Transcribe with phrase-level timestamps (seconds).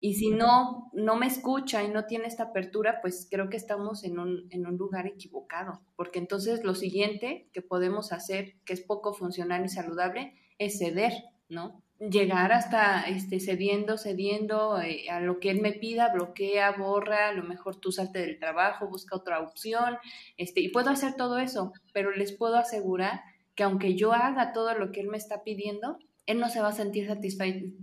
[0.00, 4.04] Y si no, no me escucha y no tiene esta apertura, pues creo que estamos
[4.04, 8.80] en un, en un lugar equivocado, porque entonces lo siguiente que podemos hacer, que es
[8.80, 11.12] poco funcional y saludable, es ceder,
[11.48, 11.82] ¿no?
[11.98, 17.32] Llegar hasta este, cediendo, cediendo eh, a lo que él me pida, bloquea, borra, a
[17.32, 19.98] lo mejor tú salte del trabajo, busca otra opción,
[20.36, 23.22] este, y puedo hacer todo eso, pero les puedo asegurar
[23.56, 26.68] que aunque yo haga todo lo que él me está pidiendo, él no se va
[26.68, 27.08] a sentir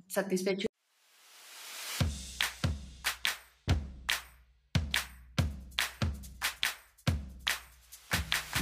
[0.08, 0.68] satisfecho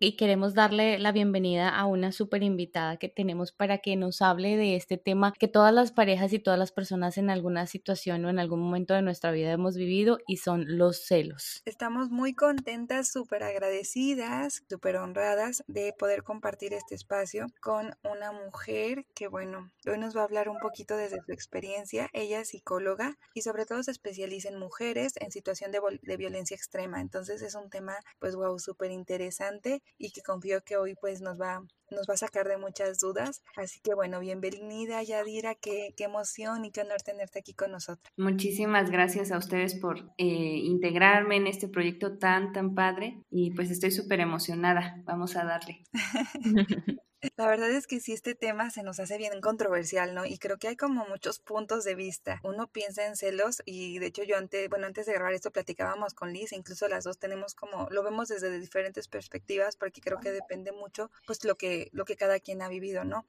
[0.00, 4.56] y queremos darle la bienvenida a una súper invitada que tenemos para que nos hable
[4.56, 8.30] de este tema que todas las parejas y todas las personas en alguna situación o
[8.30, 11.62] en algún momento de nuestra vida hemos vivido y son los celos.
[11.64, 19.06] Estamos muy contentas, súper agradecidas, súper honradas de poder compartir este espacio con una mujer
[19.14, 22.08] que, bueno, hoy nos va a hablar un poquito desde su experiencia.
[22.12, 26.56] Ella es psicóloga y sobre todo se especializa en mujeres en situación de, de violencia
[26.56, 27.00] extrema.
[27.00, 31.40] Entonces es un tema, pues, wow, súper interesante y que confío que hoy pues nos
[31.40, 33.42] va, nos va a sacar de muchas dudas.
[33.56, 38.12] Así que bueno, bienvenida Yadira, qué, qué emoción y qué honor tenerte aquí con nosotros.
[38.16, 43.70] Muchísimas gracias a ustedes por eh, integrarme en este proyecto tan, tan padre y pues
[43.70, 45.02] estoy súper emocionada.
[45.04, 45.84] Vamos a darle.
[47.36, 50.26] La verdad es que sí, este tema se nos hace bien controversial, ¿no?
[50.26, 52.40] Y creo que hay como muchos puntos de vista.
[52.44, 56.14] Uno piensa en celos y de hecho yo antes, bueno, antes de grabar esto platicábamos
[56.14, 60.32] con Liz, incluso las dos tenemos como, lo vemos desde diferentes perspectivas porque creo que
[60.32, 63.24] depende mucho, pues lo que, lo que cada quien ha vivido, ¿no?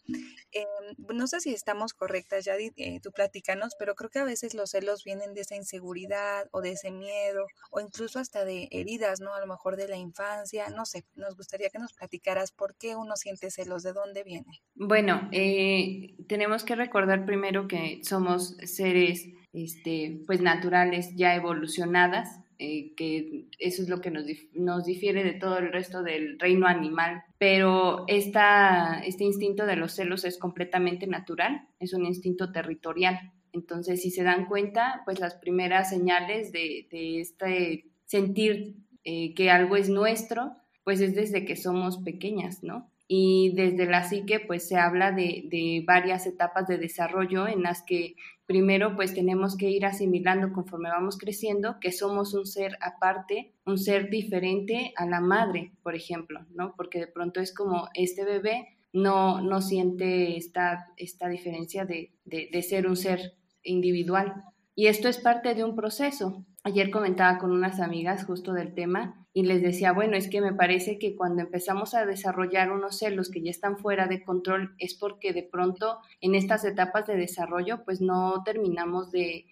[0.52, 0.66] Eh,
[0.98, 4.72] no sé si estamos correctas, ya eh, tú platícanos, pero creo que a veces los
[4.72, 9.34] celos vienen de esa inseguridad o de ese miedo o incluso hasta de heridas, ¿no?
[9.34, 12.96] A lo mejor de la infancia, no sé, nos gustaría que nos platicaras por qué
[12.96, 14.62] uno siente celos de dónde viene?
[14.76, 22.94] Bueno, eh, tenemos que recordar primero que somos seres este, pues naturales ya evolucionadas, eh,
[22.96, 27.24] que eso es lo que nos, nos, difiere de todo el resto del reino animal.
[27.38, 33.32] Pero esta, este instinto de los celos es completamente natural, es un instinto territorial.
[33.54, 36.88] Entonces, si se dan cuenta, pues las primeras señales de,
[37.22, 38.76] este sentir
[39.06, 42.92] eh, que algo es nuestro, pues es desde que somos pequeñas, ¿no?
[43.08, 48.16] Y desde la psique pues se habla de, varias etapas de desarrollo en las que
[48.46, 53.78] primero pues tenemos que ir asimilando conforme vamos creciendo que somos un ser aparte, un
[53.78, 56.74] ser diferente a la madre, por ejemplo, ¿no?
[56.76, 62.62] Porque de pronto es como este bebé no, no siente esta, esta diferencia de, de
[62.64, 63.34] ser un ser
[63.64, 64.44] individual.
[64.74, 66.46] Y esto es parte de un proceso.
[66.64, 70.54] Ayer comentaba con unas amigas justo del tema y les decía, bueno, es que me
[70.54, 74.94] parece que cuando empezamos a desarrollar unos celos que ya están fuera de control es
[74.94, 79.46] porque de pronto en estas etapas de desarrollo pues no terminamos de,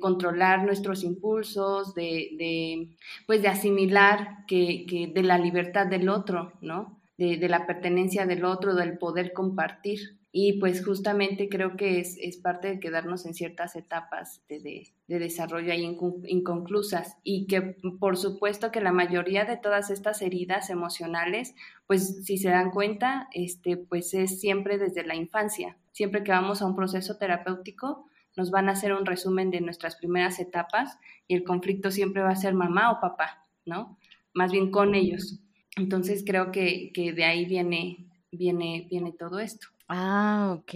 [0.00, 2.88] controlar nuestros impulsos, de,
[3.26, 6.98] pues de asimilar que, de la libertad del otro, ¿no?
[7.18, 12.18] De, de la pertenencia del otro, del poder compartir y pues justamente creo que es,
[12.20, 14.60] es, parte de quedarnos en ciertas etapas de,
[15.06, 15.84] de, desarrollo ahí
[16.26, 17.62] inconclusas y que
[17.98, 21.54] por supuesto que la mayoría de todas estas heridas emocionales,
[21.86, 25.78] pues si se dan cuenta, este, pues es siempre desde la infancia.
[25.92, 28.04] Siempre que vamos a un proceso terapéutico,
[28.36, 32.30] nos van a hacer un resumen de nuestras primeras etapas y el conflicto siempre va
[32.30, 33.98] a ser mamá o papá, ¿no?
[34.34, 35.40] Más bien con ellos.
[35.76, 39.68] Entonces creo que, que de ahí viene, viene, viene todo esto.
[39.90, 40.70] Ah, ok.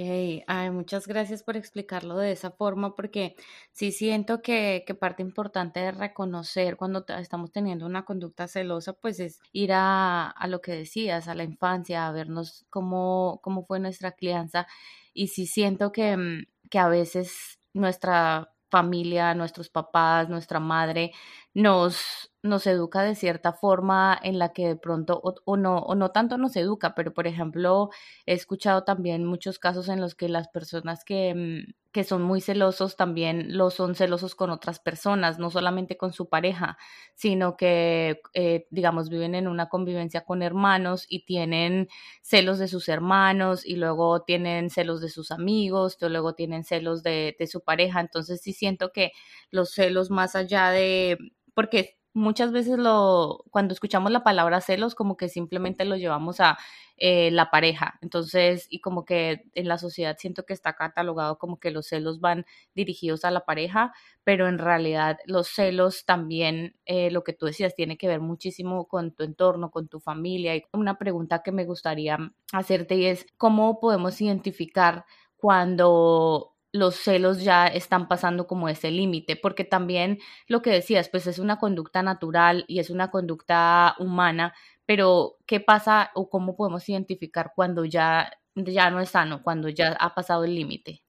[0.47, 3.37] Ay, muchas gracias por explicarlo de esa forma, porque
[3.71, 9.21] sí siento que, que parte importante de reconocer cuando estamos teniendo una conducta celosa, pues
[9.21, 13.81] es ir a, a lo que decías, a la infancia, a vernos cómo, cómo fue
[13.81, 14.67] nuestra crianza.
[15.13, 21.13] Y sí siento que, mm, que a veces nuestra familia, nuestros papás, nuestra madre,
[21.53, 26.11] nos, nos educa de cierta forma en la que de pronto, o, no, o no
[26.11, 27.91] tanto nos educa, pero por ejemplo,
[28.27, 32.41] he escuchado también muchos casos en los que las personas que, mm, que son muy
[32.41, 36.79] celosos también lo son celosos con otras personas, no solamente con su pareja,
[37.15, 41.89] sino que, eh, digamos, viven en una convivencia con hermanos y tienen
[42.23, 47.37] celos de sus hermanos y luego tienen celos de sus amigos, luego tienen celos de,
[47.39, 48.01] de su pareja.
[48.01, 49.13] Entonces sí siento que
[49.51, 51.19] los celos más allá de
[51.55, 56.59] porque muchas veces lo, cuando escuchamos la palabra celos, como que simplemente lo llevamos a
[56.97, 57.99] eh, la pareja.
[58.03, 62.21] Entonces, y como que en la sociedad siento que está catalogado como que los celos
[62.21, 62.45] van
[62.75, 63.93] dirigidos a la pareja,
[64.25, 68.87] pero en realidad los celos también, eh, lo que tú decías, tiene que ver muchísimo
[68.89, 70.55] con tu entorno, con tu familia.
[70.57, 72.19] Y una pregunta que me gustaría
[72.53, 75.05] hacerte es, ¿cómo podemos identificar
[75.37, 81.27] cuando los celos ya están pasando como ese límite, porque también lo que decías, pues
[81.27, 84.55] es una conducta natural y es una conducta humana,
[84.87, 89.93] pero ¿qué pasa o cómo podemos identificar cuando ya, ya no es sano, cuando ya
[89.93, 91.03] ha pasado el límite?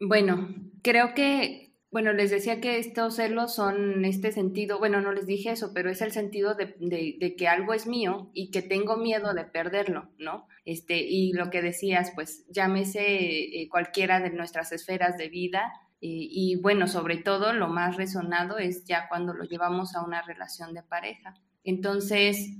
[0.00, 0.48] Bueno,
[0.82, 5.52] creo que bueno, les decía que estos celos son este sentido, bueno, no les dije
[5.52, 9.32] eso, pero es el sentido de, de, que algo es mío y que tengo miedo
[9.32, 10.46] de perderlo, ¿no?
[10.66, 16.06] Este, y lo que decías, pues llámese eh, cualquiera de nuestras esferas de vida, eh,
[16.30, 20.74] y bueno, sobre todo lo más resonado es ya cuando lo llevamos a una relación
[20.74, 21.34] de pareja.
[21.64, 22.50] Entonces,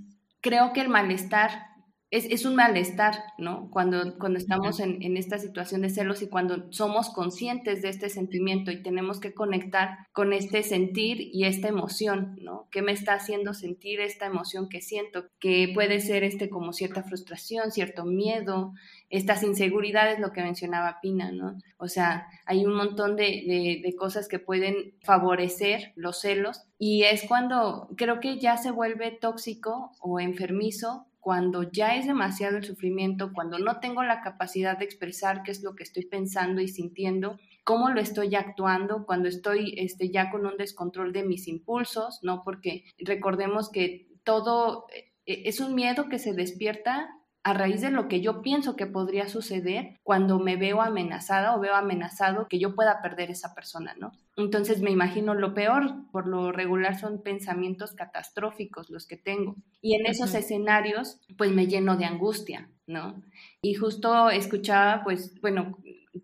[0.41, 1.51] creo que el malestar
[2.11, 3.69] es, es, un malestar, ¿no?
[3.71, 8.09] Cuando, cuando estamos en, en, esta situación de celos y cuando somos conscientes de este
[8.09, 12.67] sentimiento y tenemos que conectar con este sentir y esta emoción, ¿no?
[12.71, 15.27] ¿Qué me está haciendo sentir esta emoción que siento?
[15.39, 18.73] Que puede ser este como cierta frustración, cierto miedo,
[19.11, 21.59] estas inseguridades, lo que mencionaba Pina, ¿no?
[21.77, 27.03] O sea, hay un montón de, de, de cosas que pueden favorecer los celos y
[27.03, 32.65] es cuando creo que ya se vuelve tóxico o enfermizo cuando ya es demasiado el
[32.65, 36.69] sufrimiento, cuando no tengo la capacidad de expresar qué es lo que estoy pensando y
[36.69, 42.21] sintiendo, cómo lo estoy actuando, cuando estoy este, ya con un descontrol de mis impulsos,
[42.23, 42.43] ¿no?
[42.45, 47.11] Porque recordemos que todo eh, es un miedo que se despierta
[47.49, 51.61] a raíz de lo que yo pienso que podría suceder cuando me veo amenazada o
[51.61, 54.13] veo amenazado que yo pueda perder esa persona, ¿no?
[54.37, 59.57] Entonces me imagino lo peor, por lo regular son pensamientos catastróficos los que tengo.
[59.81, 63.23] Y en esos escenarios, pues me lleno de angustia, ¿no?
[63.63, 65.79] Y justo escuchaba, pues, bueno,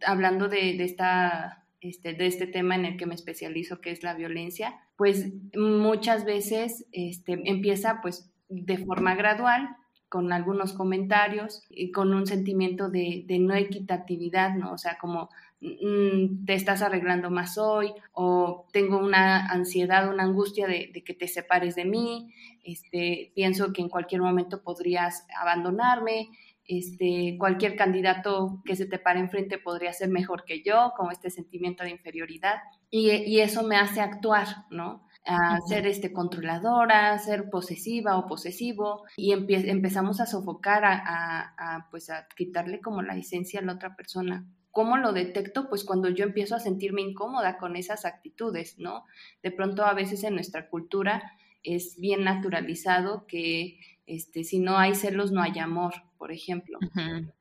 [0.06, 4.12] hablando de, esta este, de este tema en el que me especializo, que es la
[4.12, 9.74] violencia, pues muchas veces este, empieza pues de forma gradual,
[10.08, 14.72] con algunos comentarios y con un sentimiento de, no equitatividad, ¿no?
[14.72, 15.28] O sea, como
[15.60, 21.28] mm, te estás arreglando más hoy o tengo una ansiedad, una angustia de, que te
[21.28, 26.30] separes de mí, este, pienso que en cualquier momento podrías abandonarme,
[26.66, 31.28] este, cualquier candidato que se te pare enfrente podría ser mejor que yo, como este
[31.28, 32.56] sentimiento de inferioridad,
[32.88, 35.04] y, y eso me hace actuar, ¿no?
[35.26, 42.10] A ser este, controladora, a ser posesiva o posesivo y empezamos a sofocar, a, pues
[42.10, 44.46] a quitarle como la esencia a la otra persona.
[44.70, 45.68] ¿Cómo lo detecto?
[45.68, 49.04] Pues cuando yo empiezo a sentirme incómoda con esas actitudes, ¿no?
[49.42, 51.32] De pronto a veces en nuestra cultura
[51.62, 56.78] es bien naturalizado que este, si no hay celos no hay amor, por ejemplo.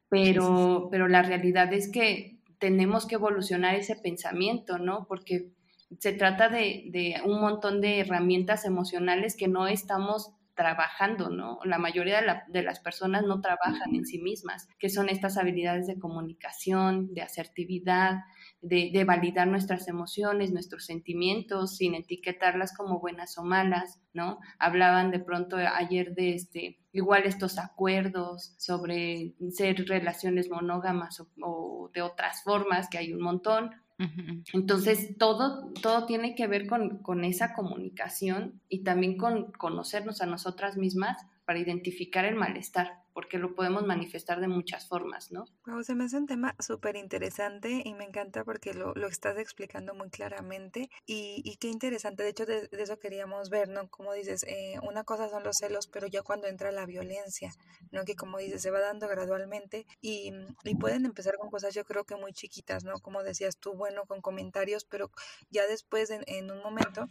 [0.10, 5.06] Pero, pero la realidad es que tenemos que evolucionar ese pensamiento, ¿no?
[5.08, 5.50] Porque
[6.00, 11.60] se trata de, un montón de herramientas emocionales que no estamos trabajando, ¿no?
[11.64, 15.98] La mayoría de, las personas no trabajan en sí mismas, que son estas habilidades de
[15.98, 18.20] comunicación, de asertividad,
[18.62, 24.40] de, validar nuestras emociones, nuestros sentimientos, sin etiquetarlas como buenas o malas, ¿no?
[24.60, 32.04] Hablaban de pronto ayer de este, igual estos acuerdos sobre ser relaciones monógamas o de
[32.04, 33.72] otras formas, que hay un montón,
[34.54, 40.26] entonces, todo, todo tiene que ver con, con, esa comunicación y también con conocernos a
[40.26, 45.46] nosotras mismas para identificar el malestar porque lo podemos manifestar de muchas formas, ¿no?
[45.66, 49.38] Wow, se me hace un tema súper interesante y me encanta porque lo, lo, estás
[49.38, 53.90] explicando muy claramente y, y qué interesante, de hecho de, eso queríamos ver, ¿no?
[53.90, 57.54] Como dices, eh, una cosa son los celos, pero ya cuando entra la violencia,
[57.92, 58.04] ¿no?
[58.06, 60.32] Que como dices, se va dando gradualmente y,
[60.64, 63.00] y pueden empezar con cosas yo creo que muy chiquitas, ¿no?
[63.00, 65.12] Como decías tú, bueno, con comentarios, pero
[65.50, 67.10] ya después en, en un momento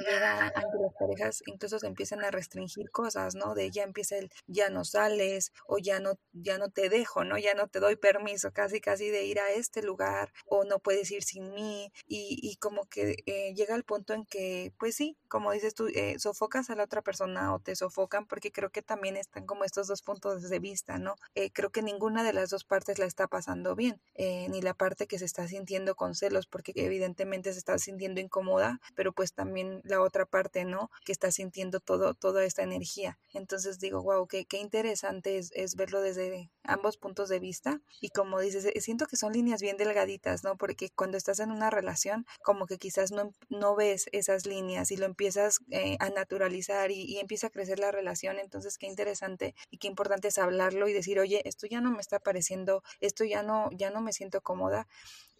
[0.00, 3.54] llega a las parejas incluso se empiezan a restringir cosas, ¿no?
[3.54, 7.38] De ya empieza el ya no sales o ya no ya no te dejo, ¿no?
[7.38, 11.10] Ya no te doy permiso, casi casi de ir a este lugar o no puedes
[11.10, 15.16] ir sin mí y, y como que eh, llega el punto en que, pues sí,
[15.28, 18.82] como dices tú, eh, sofocas a la otra persona o te sofocan porque creo que
[18.82, 21.16] también están como estos dos puntos de vista, ¿no?
[21.34, 25.06] Eh, creo que ninguna de las dos partes la está pasando bien, ni la parte
[25.06, 29.80] que se está sintiendo con celos porque evidentemente se está sintiendo incómoda, pero pues también
[29.84, 30.90] la otra parte, ¿no?
[31.04, 33.18] Que está sintiendo todo, toda esta energía.
[33.32, 38.08] Entonces digo, wow, qué, qué interesante es, es verlo desde ambos puntos de vista y
[38.08, 40.56] como dices, siento que son líneas bien delgaditas, ¿no?
[40.56, 44.96] Porque cuando estás en una relación, como que quizás no, no ves esas líneas y
[44.96, 49.54] lo empiezas eh, a naturalizar y, y, empieza a crecer la relación, entonces qué interesante
[49.70, 53.24] y qué importante es hablarlo y decir, oye, esto ya no me está pareciendo, esto
[53.24, 54.86] ya no, ya no me siento cómoda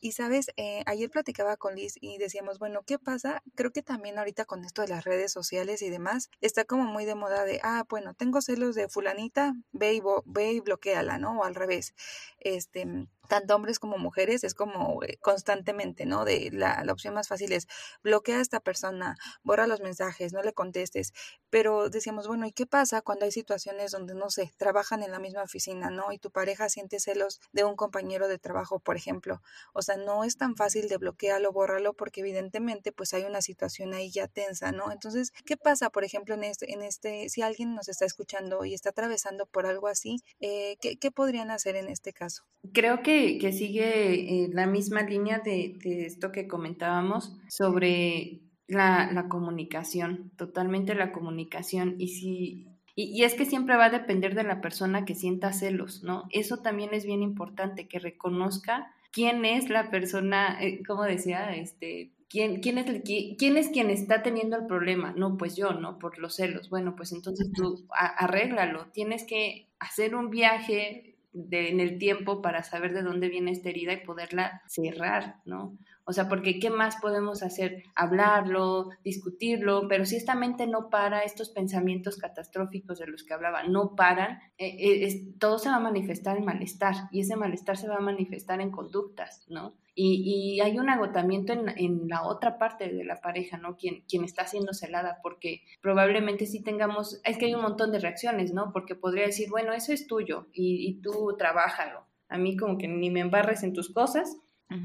[0.04, 3.42] y sabes, eh, ayer platicaba con Liz y decíamos, bueno, ¿qué pasa?
[3.54, 7.06] Creo que también ahorita con esto de las redes sociales y demás, está como muy
[7.06, 11.40] de moda de, ah, bueno, tengo celos de fulanita, ve y, ve y bloqueala, ¿no?
[11.40, 11.94] O al revés.
[12.38, 12.86] Este,
[13.28, 16.24] tanto hombres como mujeres, es como eh, constantemente, ¿no?
[16.24, 17.66] De la, la, opción más fácil es
[18.02, 21.12] bloquea a esta persona, borra los mensajes, no le contestes.
[21.50, 25.18] Pero decíamos, bueno, ¿y qué pasa cuando hay situaciones donde, no sé, trabajan en la
[25.18, 26.12] misma oficina, ¿no?
[26.12, 29.40] Y tu pareja siente celos de un compañero de trabajo, por ejemplo.
[29.72, 33.94] O sea, no es tan fácil de bloquearlo, borrarlo, porque evidentemente pues hay una situación
[33.94, 34.92] ahí ya tensa, ¿no?
[34.92, 38.74] Entonces, ¿qué pasa, por ejemplo, en este, en este si alguien nos está escuchando y
[38.74, 42.44] está atravesando por algo así, eh, ¿qué, ¿qué podrían hacer en este caso?
[42.72, 50.32] Creo que que, sigue eh, la misma línea de, esto que comentábamos sobre la, comunicación,
[50.36, 51.96] totalmente la comunicación.
[51.98, 52.66] Y si
[52.96, 56.24] y, es que siempre va a depender de la persona que sienta celos, ¿no?
[56.30, 62.12] Eso también es bien importante, que reconozca quién es la persona, eh, como decía, este,
[62.28, 65.12] ¿quién, quién, es el, quién es quien está teniendo el problema.
[65.16, 65.98] No, pues yo, ¿no?
[65.98, 66.70] Por los celos.
[66.70, 68.86] Bueno, pues entonces tú arréglalo.
[68.92, 73.92] Tienes que hacer un viaje en el tiempo para saber de dónde viene esta herida
[73.92, 75.76] y poderla cerrar, ¿no?
[76.06, 77.82] O sea, porque ¿qué más podemos hacer?
[77.94, 83.62] Hablarlo, discutirlo, pero si esta mente no para, estos pensamientos catastróficos de los que hablaba
[83.64, 87.88] no paran, eh, eh, todo se va a manifestar en malestar y ese malestar se
[87.88, 89.74] va a manifestar en conductas, ¿no?
[89.96, 93.76] Y, hay un agotamiento en, la otra parte de la pareja, ¿no?
[93.76, 98.00] Quien, quien está siendo celada, porque probablemente sí tengamos, es que hay un montón de
[98.00, 98.72] reacciones, ¿no?
[98.72, 102.06] Porque podría decir, bueno, eso es tuyo y, y tú trabájalo.
[102.28, 104.36] A mí como que ni me embarres en tus cosas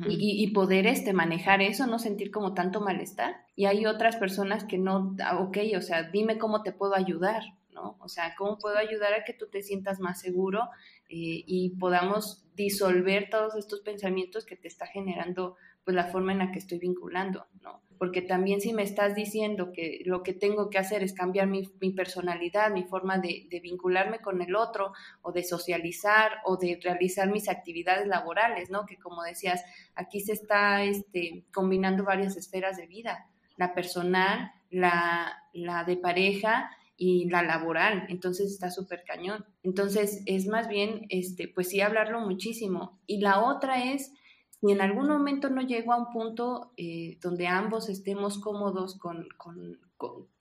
[0.07, 3.37] y, y, poder este, manejar eso, no sentir como tanto malestar.
[3.55, 7.41] Y hay otras personas que no, ah, ok, o sea, dime cómo te puedo ayudar,
[7.71, 7.97] ¿no?
[7.99, 10.69] O sea, cómo puedo ayudar a que tú te sientas más seguro
[11.09, 16.37] eh, y podamos disolver todos estos pensamientos que te está generando pues la forma en
[16.37, 17.81] la que estoy vinculando, ¿no?
[17.97, 21.63] Porque también si me estás diciendo que lo que tengo que hacer es cambiar mi,
[21.95, 27.49] personalidad, mi forma de, vincularme con el otro, o de socializar, o de realizar mis
[27.49, 28.85] actividades laborales, ¿no?
[28.85, 29.63] Que como decías,
[29.95, 36.69] aquí se está este, combinando varias esferas de vida, la personal, la, la de pareja
[36.99, 39.45] y la laboral, entonces está súper cañón.
[39.63, 42.99] Entonces es más bien, este, pues sí, hablarlo muchísimo.
[43.07, 44.11] Y la otra es,
[44.59, 49.29] si en algún momento no llego a un punto eh, donde ambos estemos cómodos con,
[49.37, 49.79] con,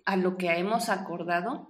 [0.05, 1.69] a lo que hemos acordado,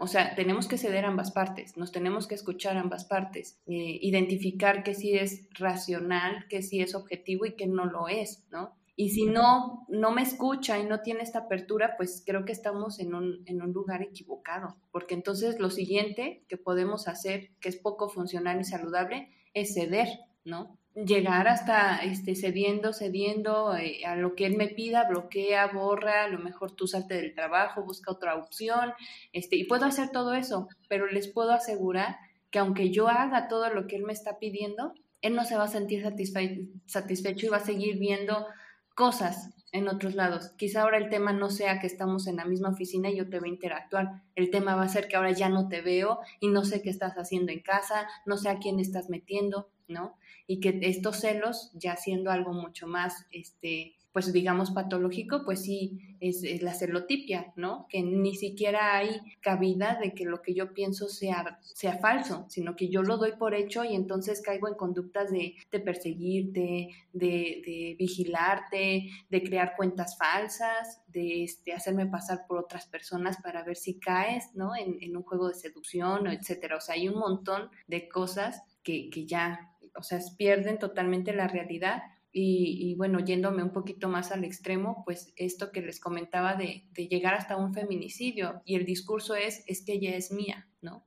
[0.00, 4.82] o sea, tenemos que ceder ambas partes, nos tenemos que escuchar ambas partes, eh, identificar
[4.82, 8.77] que sí es racional, que sí es objetivo y que no lo es, ¿no?
[9.00, 12.98] Y si no, no me escucha y no tiene esta apertura, pues creo que estamos
[12.98, 17.76] en un, en un lugar equivocado, porque entonces lo siguiente que podemos hacer, que es
[17.76, 20.08] poco funcional y saludable, es ceder,
[20.44, 20.76] ¿no?
[20.96, 26.28] Llegar hasta este, cediendo, cediendo eh, a lo que él me pida, bloquea, borra, a
[26.28, 28.92] lo mejor tú salte del trabajo, busca otra opción,
[29.32, 32.16] este, y puedo hacer todo eso, pero les puedo asegurar
[32.50, 35.64] que aunque yo haga todo lo que él me está pidiendo, él no se va
[35.64, 36.02] a sentir
[36.86, 38.44] satisfecho y va a seguir viendo
[38.98, 40.50] cosas en otros lados.
[40.56, 43.38] Quizá ahora el tema no sea que estamos en la misma oficina y yo te
[43.38, 44.24] voy a interactuar.
[44.34, 46.90] El tema va a ser que ahora ya no te veo y no sé qué
[46.90, 50.16] estás haciendo en casa, no sé a quién estás metiendo, ¿no?
[50.46, 56.16] Y que estos celos, ya siendo algo mucho más, este, pues digamos patológico, pues sí
[56.20, 57.86] es, la celotipia, ¿no?
[57.88, 62.74] Que ni siquiera hay cabida de que lo que yo pienso sea, sea falso, sino
[62.74, 67.96] que yo lo doy por hecho y entonces caigo en conductas de, perseguirte, de, de,
[67.98, 74.00] vigilarte, de crear cuentas falsas, de este, hacerme pasar por otras personas para ver si
[74.00, 74.74] caes, ¿no?
[74.74, 76.76] En, en un juego de seducción, etcétera.
[76.76, 81.48] O sea, hay un montón de cosas que, que ya, o sea, pierden totalmente la
[81.48, 86.84] realidad y, bueno, yéndome un poquito más al extremo, pues esto que les comentaba de,
[86.92, 91.04] de llegar hasta un feminicidio y el discurso es, es que ella es mía, ¿no?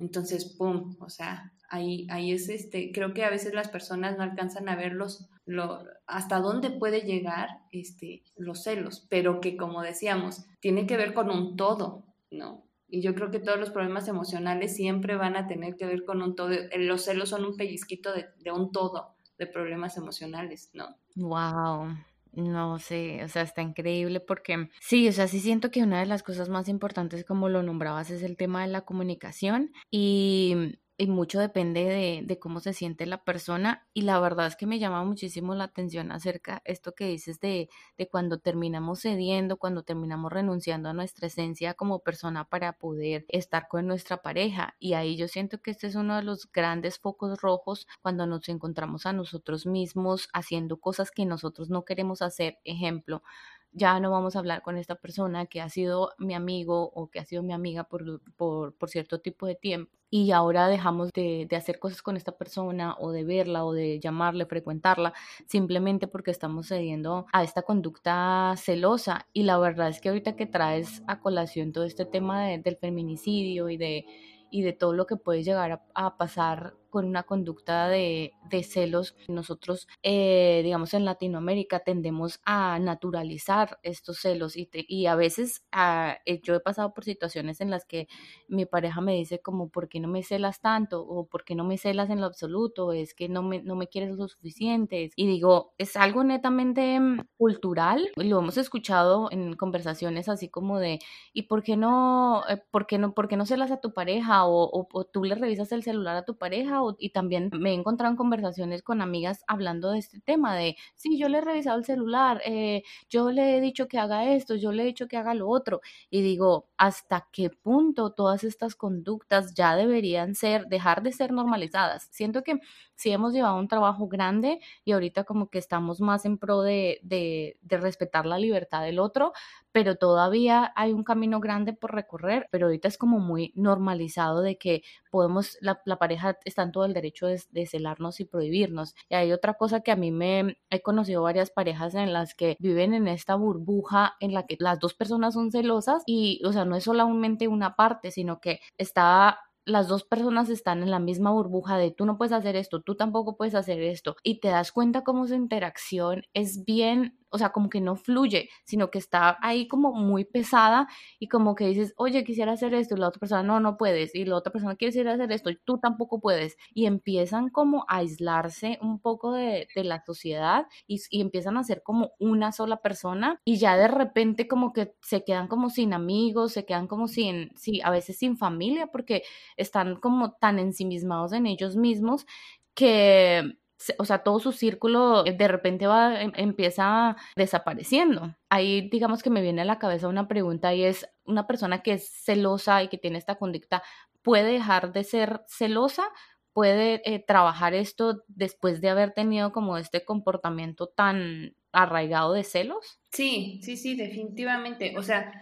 [0.00, 0.96] Entonces, ¡pum!
[1.00, 4.76] O sea, ahí, ahí es este, creo que a veces las personas no alcanzan a
[4.76, 10.86] ver los, lo, hasta dónde puede llegar este, los celos, pero que como decíamos, tiene
[10.86, 12.67] que ver con un todo, ¿no?
[12.88, 16.22] Y yo creo que todos los problemas emocionales siempre van a tener que ver con
[16.22, 16.50] un todo.
[16.78, 20.96] Los celos son un pellizquito de, de un todo de problemas emocionales, ¿no?
[21.14, 21.94] Wow.
[22.32, 26.06] No sé, o sea, está increíble porque sí, o sea, sí siento que una de
[26.06, 31.06] las cosas más importantes, como lo nombrabas, es el tema de la comunicación y y
[31.06, 33.86] mucho depende de, de, cómo se siente la persona.
[33.94, 37.70] Y la verdad es que me llama muchísimo la atención acerca esto que dices de,
[37.96, 43.68] de cuando terminamos cediendo, cuando terminamos renunciando a nuestra esencia como persona para poder estar
[43.68, 44.74] con nuestra pareja.
[44.80, 48.48] Y ahí yo siento que este es uno de los grandes focos rojos cuando nos
[48.48, 52.58] encontramos a nosotros mismos haciendo cosas que nosotros no queremos hacer.
[52.64, 53.22] Ejemplo,
[53.70, 57.20] ya no vamos a hablar con esta persona que ha sido mi amigo o que
[57.20, 61.46] ha sido mi amiga por, por, por cierto tipo de tiempo y ahora dejamos de,
[61.48, 65.12] de, hacer cosas con esta persona o de verla o de llamarle, frecuentarla,
[65.46, 69.26] simplemente porque estamos cediendo a esta conducta celosa.
[69.32, 73.68] Y la verdad es que ahorita que traes a colación todo este tema del feminicidio
[73.68, 74.06] y de,
[74.50, 79.14] y de todo lo que puede llegar a pasar con una conducta de, celos.
[79.28, 86.40] Nosotros, eh, digamos, en Latinoamérica tendemos a naturalizar estos celos y, a veces ah, eh,
[86.42, 88.08] yo he pasado por situaciones en las que
[88.48, 91.02] mi pareja me dice como, ¿por qué no me celas tanto?
[91.06, 92.92] O ¿por qué no me celas en lo absoluto?
[92.92, 95.10] Es que no me, no me quieres lo suficiente.
[95.14, 98.10] Y digo, es algo netamente mm, cultural.
[98.16, 100.98] Lo hemos escuchado en conversaciones así como de,
[101.32, 104.46] ¿y por qué no, eh, por qué no, por qué no celas a tu pareja?
[104.46, 108.10] O, o tú le revisas el celular a tu pareja y también me he encontrado
[108.10, 111.84] en conversaciones con amigas hablando de este tema de, sí, yo le he revisado el
[111.84, 115.34] celular, eh, yo le he dicho que haga esto, yo le he dicho que haga
[115.34, 115.80] lo otro
[116.10, 122.08] y digo, ¿hasta qué punto todas estas conductas ya deberían ser, dejar de ser normalizadas?
[122.10, 122.60] Siento que
[122.98, 126.98] sí hemos llevado un trabajo grande y ahorita como que estamos más en pro de,
[127.02, 129.32] de, respetar la libertad del otro,
[129.72, 134.58] pero todavía hay un camino grande por recorrer, pero ahorita es como muy normalizado de
[134.58, 138.94] que podemos, la, la pareja está todo el derecho de, de, celarnos y prohibirnos.
[139.08, 142.56] Y hay otra cosa que a mí me he conocido varias parejas en las que
[142.58, 146.64] viven en esta burbuja en la que las dos personas son celosas y, o sea,
[146.64, 151.30] no es solamente una parte, sino que está las dos personas están en la misma
[151.30, 154.72] burbuja de tú no puedes hacer esto, tú tampoco puedes hacer esto, y te das
[154.72, 159.38] cuenta cómo su interacción es bien o sea, como que no fluye, sino que está
[159.42, 163.20] ahí como muy pesada y como que dices, oye, quisiera hacer esto, y la otra
[163.20, 166.56] persona, no, no puedes, y la otra persona quiere hacer esto, y tú tampoco puedes,
[166.74, 171.64] y empiezan como a aislarse un poco de, de la sociedad y, y, empiezan a
[171.64, 175.92] ser como una sola persona, y ya de repente como que se quedan como sin
[175.92, 179.22] amigos, se quedan como sin, sí, a veces sin familia, porque
[179.56, 182.26] están como tan ensimismados en ellos mismos
[182.74, 183.58] que
[183.98, 188.34] o sea, todo su círculo eh, de repente va, em, empieza desapareciendo.
[188.48, 191.92] Ahí digamos que me viene a la cabeza una pregunta y es, una persona que
[191.94, 193.82] es celosa y que tiene esta conducta,
[194.22, 196.04] ¿puede dejar de ser celosa?
[196.52, 202.98] ¿Puede eh, trabajar esto después de haber tenido como este comportamiento tan arraigado de celos?
[203.12, 204.98] Sí, sí, sí, definitivamente.
[204.98, 205.32] O sea,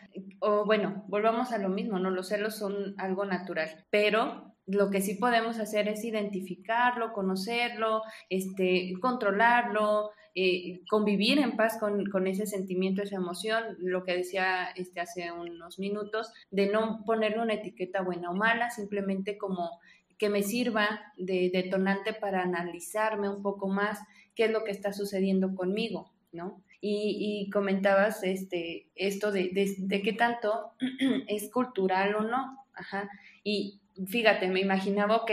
[0.41, 2.11] o bueno, volvamos a lo mismo, ¿no?
[2.11, 8.95] Los celos son algo natural, pero lo que sí podemos hacer es identificarlo, conocerlo, este,
[9.01, 15.31] controlarlo, eh, convivir en paz con, ese sentimiento, esa emoción, lo que decía este, hace
[15.33, 19.81] unos minutos, de no ponerle una etiqueta buena o mala, simplemente como
[20.19, 24.01] que me sirva de detonante para analizarme un poco más
[24.35, 26.63] qué es lo que está sucediendo conmigo, ¿no?
[26.89, 30.73] Y, comentabas este, esto de, de qué tanto
[31.29, 33.09] es cultural o no, ajá,
[33.43, 35.31] y fíjate, me imaginaba, ok,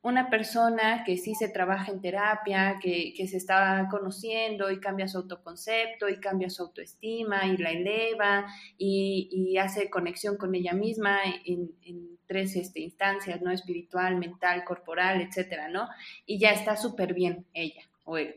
[0.00, 5.18] una persona que sí se trabaja en terapia, que, se está conociendo y cambia su
[5.18, 12.18] autoconcepto y cambia su autoestima y la eleva y, hace conexión con ella misma en,
[12.26, 13.50] tres este, instancias, ¿no?
[13.50, 15.88] Espiritual, mental, corporal, etcétera, ¿no?
[16.26, 18.34] Y ya está súper bien ella o él.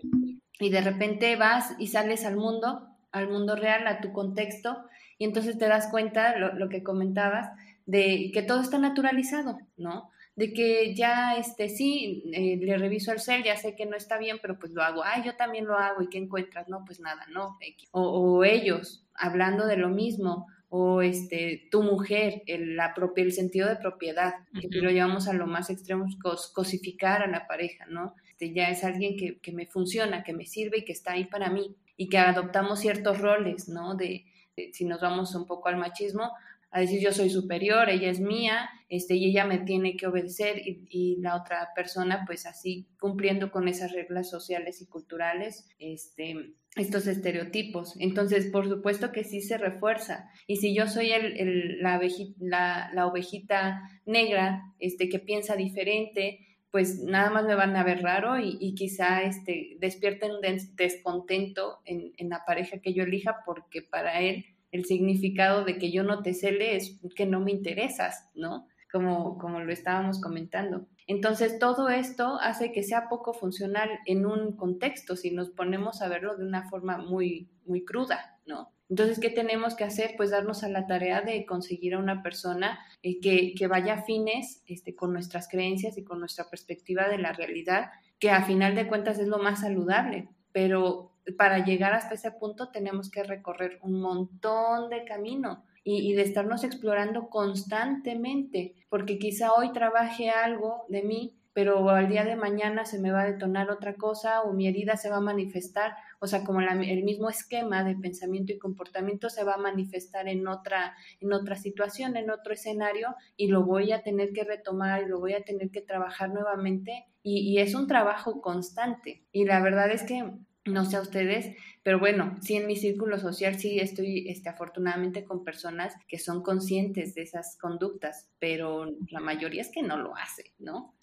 [0.59, 4.77] Y de repente vas y sales al mundo, al mundo real, a tu contexto,
[5.17, 7.49] y entonces te das cuenta, lo, lo que comentabas,
[7.91, 10.09] de que todo está naturalizado, ¿no?
[10.37, 14.17] De que ya, este, sí, eh, le reviso el cel, ya sé que no está
[14.17, 15.03] bien, pero pues lo hago.
[15.03, 16.69] Ay, yo también lo hago, ¿y qué encuentras?
[16.69, 17.57] No, pues nada, no.
[17.91, 23.75] O, ellos, hablando de lo mismo, o este, tu mujer, el, la el sentido de
[23.75, 26.05] propiedad, que lo llevamos a lo más extremo,
[26.53, 28.15] cosificar a la pareja, ¿no?
[28.41, 31.25] este, ya es alguien que, que me funciona, que me sirve y que está ahí
[31.25, 33.95] para mí y que adoptamos ciertos roles, ¿no?
[33.95, 34.25] De,
[34.73, 36.31] si nos vamos un poco al machismo,
[36.71, 40.57] a decir yo soy superior, ella es mía, este, y ella me tiene que obedecer
[40.57, 46.53] y, y, la otra persona pues así cumpliendo con esas reglas sociales y culturales, este,
[46.75, 47.95] estos estereotipos.
[47.99, 50.29] Entonces, por supuesto que sí se refuerza.
[50.47, 52.01] Y si yo soy el, el, la,
[52.39, 56.39] la, la, ovejita negra este, que piensa diferente,
[56.71, 60.41] pues nada más me van a ver raro y, y quizá este, despierten un
[60.75, 65.91] descontento en, en la pareja que yo elija porque para él el significado de que
[65.91, 68.67] yo no te cele es que no me interesas, ¿no?
[68.91, 70.87] Como, como lo estábamos comentando.
[71.07, 76.09] Entonces, todo esto hace que sea poco funcional en un contexto, si nos ponemos a
[76.09, 78.71] verlo de una forma muy, muy cruda, ¿no?
[78.89, 80.15] Entonces, ¿qué tenemos que hacer?
[80.17, 84.63] Pues darnos a la tarea de conseguir a una persona eh, que, que, vaya afines
[84.67, 88.87] este, con nuestras creencias y con nuestra perspectiva de la realidad, que a final de
[88.87, 94.01] cuentas es lo más saludable, pero para llegar hasta ese punto tenemos que recorrer un
[94.01, 101.37] montón de camino y, de estarnos explorando constantemente, porque quizá hoy trabaje algo de mí,
[101.53, 104.95] pero al día de mañana se me va a detonar otra cosa o mi herida
[104.95, 109.43] se va a manifestar, o sea, como el mismo esquema de pensamiento y comportamiento se
[109.43, 114.03] va a manifestar en otra, en otra situación, en otro escenario, y lo voy a
[114.03, 118.41] tener que retomar y lo voy a tener que trabajar nuevamente, y es un trabajo
[118.41, 119.23] constante.
[119.31, 120.23] Y la verdad es que
[120.65, 125.23] no sé a ustedes, pero bueno, sí en mi círculo social sí estoy este, afortunadamente
[125.23, 130.15] con personas que son conscientes de esas conductas, pero la mayoría es que no lo
[130.15, 130.93] hace, ¿no?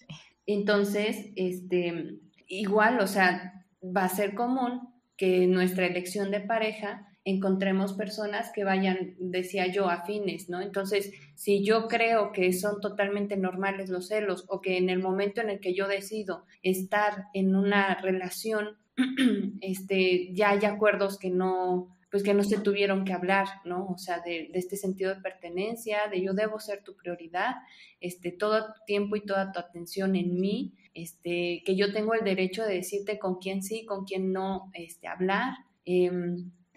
[0.45, 7.05] Entonces, este, igual, o sea, va a ser común que en nuestra elección de pareja
[7.25, 10.61] encontremos personas que vayan, decía yo, afines, ¿no?
[10.61, 15.41] Entonces, si yo creo que son totalmente normales los celos o que en el momento
[15.41, 18.77] en el que yo decido estar en una relación
[19.61, 23.87] este, ya hay acuerdos que no, pues que no se tuvieron que hablar, ¿no?
[23.87, 27.55] O sea, de, este sentido de pertenencia, de yo debo ser tu prioridad,
[28.01, 32.23] este, todo tu tiempo y toda tu atención en mí, este, que yo tengo el
[32.23, 35.53] derecho de decirte con quién sí, con quién no, este, hablar.
[35.85, 36.11] Eh,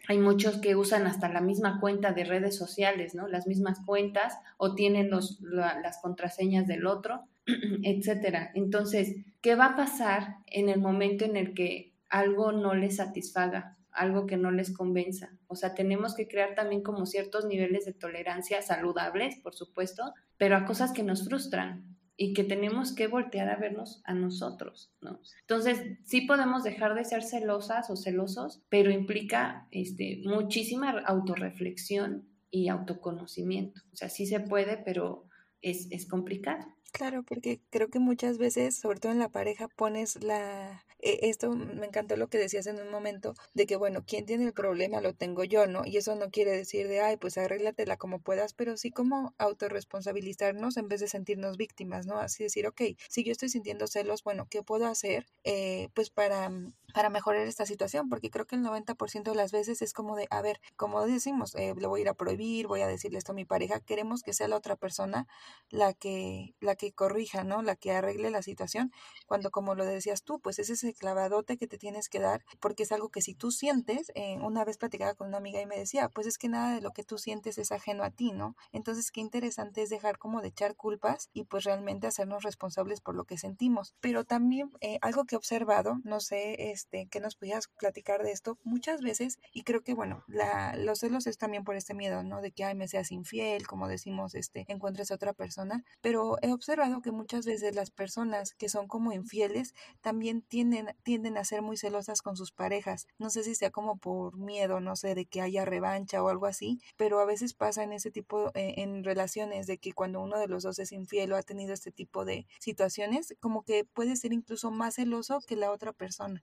[0.08, 3.28] hay muchos que usan hasta la misma cuenta de redes sociales, ¿no?
[3.28, 7.22] Las mismas cuentas o tienen los, la, las contraseñas del otro,
[7.82, 8.50] etcétera.
[8.54, 13.78] Entonces, ¿qué va a pasar en el momento en el que algo no les satisfaga,
[13.90, 15.30] algo que no les convenza.
[15.46, 20.56] O sea, tenemos que crear también como ciertos niveles de tolerancia saludables, por supuesto, pero
[20.56, 25.20] a cosas que nos frustran y que tenemos que voltear a vernos a nosotros, ¿no?
[25.40, 32.68] Entonces, sí podemos dejar de ser celosas o celosos, pero implica este, muchísima autorreflexión y
[32.68, 33.80] autoconocimiento.
[33.90, 35.24] O sea, sí se puede, pero
[35.62, 36.66] es, es complicado.
[36.94, 40.84] Claro, porque creo que muchas veces, sobre todo en la pareja, pones la...
[40.98, 44.44] E, esto me encantó lo que decías en un momento, de que, bueno, quien tiene
[44.44, 45.84] el problema lo tengo yo, ¿no?
[45.86, 50.76] Y eso no quiere decir de, ay, pues arréglatela como puedas, pero sí como autorresponsabilizarnos
[50.76, 52.18] en vez de sentirnos víctimas, ¿no?
[52.18, 55.26] Así decir, ok, si yo estoy sintiendo celos, bueno, ¿qué puedo hacer?
[55.44, 56.50] Eh, pues para
[56.92, 60.26] para mejorar esta situación, porque creo que el 90% de las veces es como de,
[60.30, 63.32] a ver, como decimos, eh, lo voy a ir a prohibir, voy a decirle esto
[63.32, 65.26] a mi pareja, queremos que sea la otra persona
[65.70, 67.62] la que, la que corrija, ¿no?
[67.62, 68.92] La que arregle la situación,
[69.26, 72.84] cuando como lo decías tú, pues es ese clavadote que te tienes que dar, porque
[72.84, 75.78] es algo que si tú sientes, eh, una vez platicaba con una amiga y me
[75.78, 78.56] decía, pues es que nada de lo que tú sientes es ajeno a ti, ¿no?
[78.72, 83.14] Entonces, qué interesante es dejar como de echar culpas y pues realmente hacernos responsables por
[83.14, 83.94] lo que sentimos.
[84.00, 88.22] Pero también eh, algo que he observado, no sé, es este, que nos pudieras platicar
[88.22, 88.58] de esto.
[88.64, 92.40] Muchas veces, y creo que bueno, la, los celos es también por este miedo, ¿no?
[92.40, 95.84] De que, ay, me seas infiel, como decimos, este, encuentres a otra persona.
[96.00, 101.38] Pero he observado que muchas veces las personas que son como infieles también tienden, tienden
[101.38, 103.06] a ser muy celosas con sus parejas.
[103.18, 106.46] No sé si sea como por miedo, no sé, de que haya revancha o algo
[106.46, 110.38] así, pero a veces pasa en ese tipo, eh, en relaciones, de que cuando uno
[110.38, 114.16] de los dos es infiel o ha tenido este tipo de situaciones, como que puede
[114.16, 116.42] ser incluso más celoso que la otra persona.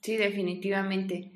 [0.00, 1.32] Sí, definitivamente.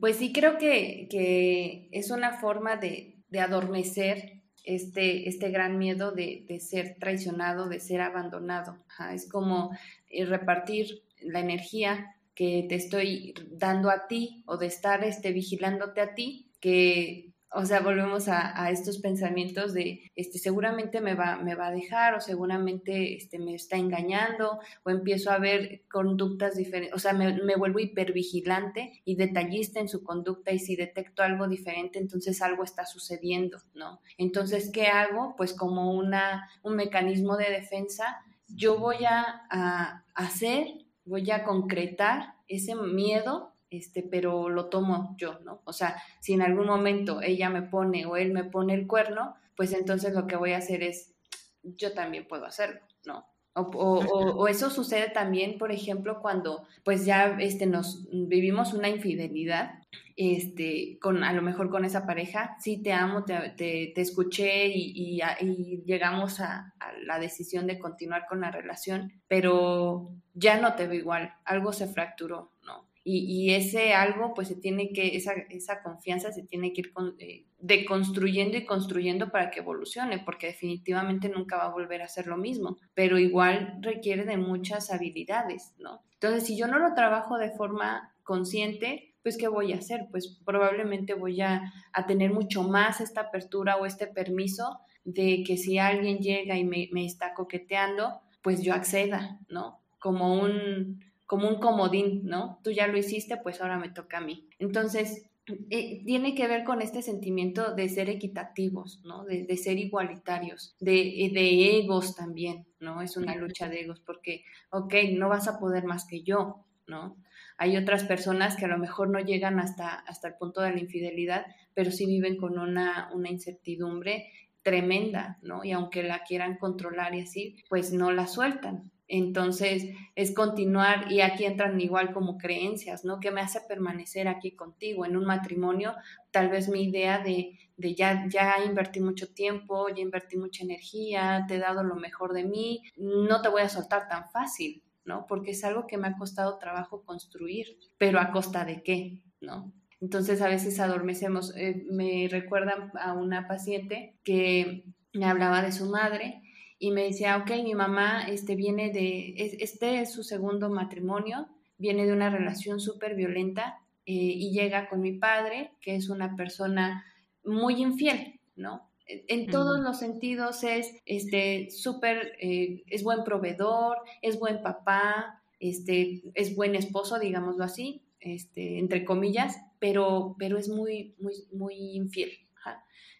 [0.00, 6.12] Pues sí, creo que, que es una forma de, de adormecer este, este gran miedo
[6.12, 8.78] de, de, ser traicionado, de ser abandonado.
[9.12, 9.76] Es como
[10.08, 16.00] eh, repartir la energía que te estoy dando a ti o de estar este, vigilándote
[16.00, 21.56] a ti, que o sea, volvemos a, estos pensamientos de, este, seguramente me va, me
[21.56, 26.94] va a dejar o seguramente este, me está engañando o empiezo a ver conductas diferentes,
[26.94, 31.48] o sea, me, me, vuelvo hipervigilante y detallista en su conducta y si detecto algo
[31.48, 34.00] diferente, entonces algo está sucediendo, ¿no?
[34.16, 35.34] Entonces, ¿qué hago?
[35.36, 40.66] Pues como una, un mecanismo de defensa, yo voy a hacer,
[41.04, 45.62] voy a concretar ese miedo este, pero lo tomo yo, ¿no?
[45.64, 49.36] O sea, si en algún momento ella me pone o él me pone el cuerno,
[49.56, 51.14] pues entonces lo que voy a hacer es,
[51.62, 53.26] yo también puedo hacerlo, ¿no?
[53.52, 59.80] O, o, eso sucede también, por ejemplo, cuando pues ya este, nos vivimos una infidelidad,
[60.16, 65.20] este, con, a lo mejor con esa pareja, sí te amo, te, te, escuché y,
[65.20, 70.86] y, llegamos a, a, la decisión de continuar con la relación, pero ya no te
[70.86, 72.89] veo igual, algo se fracturó, ¿no?
[73.02, 77.16] Y, ese algo, pues se tiene que, esa, esa confianza se tiene que ir con,
[77.18, 82.26] eh, deconstruyendo y construyendo para que evolucione, porque definitivamente nunca va a volver a ser
[82.26, 86.02] lo mismo, pero igual requiere de muchas habilidades, ¿no?
[86.14, 90.08] Entonces, si yo no lo trabajo de forma consciente, pues ¿qué voy a hacer?
[90.10, 95.56] Pues probablemente voy a, a tener mucho más esta apertura o este permiso de que
[95.56, 99.80] si alguien llega y me, me está coqueteando, pues yo acceda, ¿no?
[99.98, 102.58] Como un como un comodín, ¿no?
[102.64, 104.48] Tú ya lo hiciste, pues ahora me toca a mí.
[104.58, 105.30] Entonces,
[105.70, 109.24] eh, tiene que ver con este sentimiento de ser equitativos, ¿no?
[109.24, 113.00] De, ser igualitarios, de, de, egos también, ¿no?
[113.00, 117.16] Es una lucha de egos porque, ok, no vas a poder más que yo, ¿no?
[117.58, 120.80] Hay otras personas que a lo mejor no llegan hasta, hasta el punto de la
[120.80, 125.62] infidelidad, pero sí viven con una, una incertidumbre tremenda, ¿no?
[125.62, 131.20] Y aunque la quieran controlar y así, pues no la sueltan, entonces, es continuar y
[131.20, 133.18] aquí entran igual como creencias, ¿no?
[133.18, 135.96] ¿Qué me hace permanecer aquí contigo en un matrimonio?
[136.30, 141.44] Tal vez mi idea de, de ya, ya invertí mucho tiempo, ya invertí mucha energía,
[141.48, 145.26] te he dado lo mejor de mí, no te voy a soltar tan fácil, ¿no?
[145.26, 147.66] Porque es algo que me ha costado trabajo construir,
[147.98, 149.72] pero a costa de qué, ¿no?
[150.00, 151.52] Entonces a veces adormecemos.
[151.56, 156.42] Eh, me recuerdan a una paciente que me hablaba de su madre
[156.82, 162.06] y me decía, ok, mi mamá este, viene de, este es su segundo matrimonio, viene
[162.06, 167.04] de una relación súper violenta eh, y llega con mi padre, que es una persona
[167.44, 168.88] muy infiel, ¿no?
[169.06, 176.22] En todos los sentidos es este súper, eh, es buen proveedor, es buen papá, este,
[176.32, 182.30] es buen esposo, digámoslo así, este, entre comillas, pero, pero es muy, muy, muy infiel,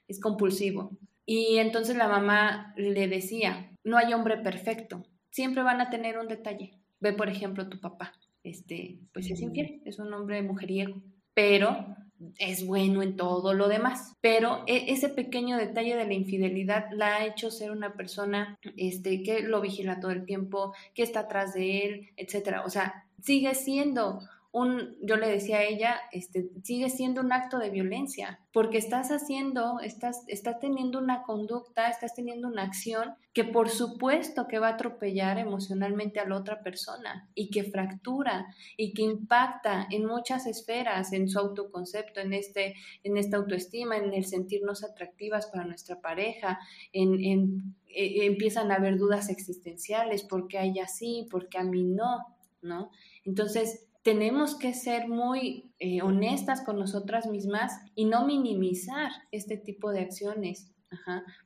[0.08, 0.92] es compulsivo.
[1.26, 6.28] Y entonces la mamá le decía, no hay hombre perfecto, siempre van a tener un
[6.28, 6.78] detalle.
[7.00, 11.02] Ve, por ejemplo, tu papá, este, pues es infiel, es un hombre mujeriego,
[11.34, 11.96] pero
[12.38, 14.14] es bueno en todo lo demás.
[14.20, 19.22] Pero e, ese pequeño detalle de la infidelidad la ha hecho ser una persona este,
[19.22, 22.64] que lo vigila todo el tiempo, que está atrás de él, etcétera.
[22.64, 24.20] O sea, sigue siendo
[24.52, 29.78] yo le decía a ella, este, sigue siendo un acto de violencia, porque estás haciendo,
[29.78, 34.72] estás, estás teniendo una conducta, estás teniendo una acción que por supuesto que va a
[34.74, 41.12] atropellar emocionalmente a la otra persona y que fractura y que impacta en muchas esferas,
[41.12, 46.58] en su autoconcepto, en, este, en esta autoestima, en el sentirnos atractivas para nuestra pareja,
[46.92, 51.28] en, eh, empiezan a haber dudas existenciales, ¿por qué a ella sí?
[51.30, 52.26] ¿Por qué a mí no?
[52.62, 52.90] ¿No?
[53.24, 59.92] Entonces, tenemos que ser muy eh, honestas con nosotras mismas y no minimizar este tipo
[59.92, 60.72] de acciones,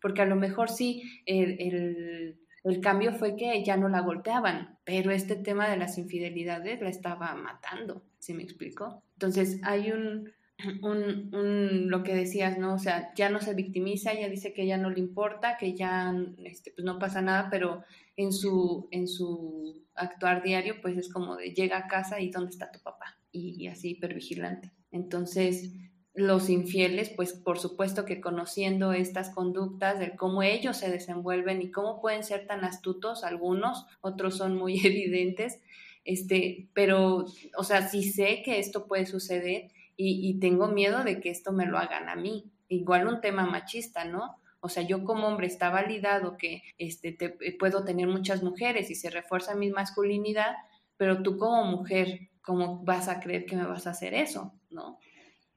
[0.00, 2.40] porque a lo mejor sí, el,
[2.80, 7.34] cambio fue que ya no la golpeaban, pero este tema de las infidelidades la estaba
[7.34, 9.02] matando, ¿sí me explico?
[9.12, 10.32] Entonces hay un,
[10.82, 12.74] un, lo que decías, ¿no?
[12.74, 16.14] O sea, ya no se victimiza, ella dice que ya no le importa, que ya
[16.44, 17.84] este, pues no pasa nada, pero
[18.16, 22.50] en su, en su actuar diario, pues es como de llega a casa y dónde
[22.50, 24.72] está tu papá, y, así hipervigilante.
[24.90, 25.72] Entonces,
[26.14, 31.72] los infieles, pues por supuesto que conociendo estas conductas, de cómo ellos se desenvuelven y
[31.72, 35.60] cómo pueden ser tan astutos, algunos, otros son muy evidentes,
[36.04, 37.24] este, pero,
[37.56, 41.52] o sea, sí sé que esto puede suceder y, y tengo miedo de que esto
[41.52, 42.50] me lo hagan a mí.
[42.68, 44.36] Igual un tema machista, ¿no?
[44.64, 48.90] O sea, yo como hombre está validado que este, te, eh, puedo tener muchas mujeres
[48.90, 50.54] y se refuerza mi masculinidad,
[50.96, 54.54] pero tú como mujer, ¿cómo vas a creer que me vas a hacer eso?
[54.70, 54.98] ¿No?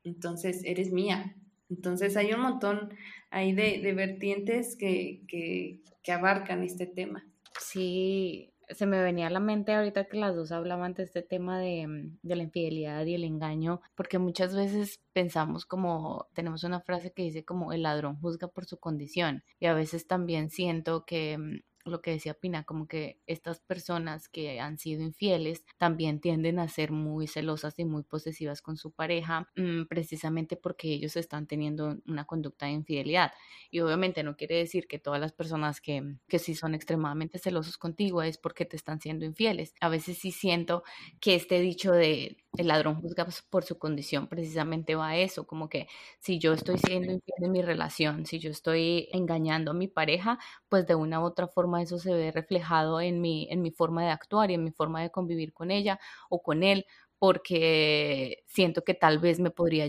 [0.04, 1.38] Entonces, eres mía.
[1.70, 2.94] Entonces, hay un montón
[3.30, 7.26] ahí de, de vertientes que, que, que abarcan este tema.
[7.62, 11.60] Sí, se me venía a la mente ahorita que las dos hablaban de este tema
[11.60, 16.82] de, mm, de, la infidelidad y el engaño, porque muchas veces pensamos como, tenemos una
[16.82, 21.06] frase que dice como el ladrón juzga por su condición, y a veces también siento
[21.06, 26.20] que mm, lo que decía Pina, como que estas personas que han sido infieles también
[26.20, 31.16] tienden a ser muy celosas y muy posesivas con su pareja, mm, precisamente porque ellos
[31.16, 33.32] están teniendo una conducta de infidelidad.
[33.72, 37.78] Y obviamente no quiere decir que todas las personas que, que sí son extremadamente celosos
[37.78, 39.74] contigo es porque te están siendo infieles.
[39.82, 40.84] A veces sí siento
[41.20, 45.70] que este dicho de el ladrón juzga por su condición precisamente va a eso, como
[45.70, 45.88] que
[46.20, 50.40] si yo estoy siendo infiel en mi relación, si yo estoy engañando a mi pareja,
[50.70, 54.04] pues de una u otra forma eso se ve reflejado en mi, en mi forma
[54.04, 56.86] de actuar y en mi forma de convivir con ella o con él,
[57.20, 59.88] porque siento que tal vez me podría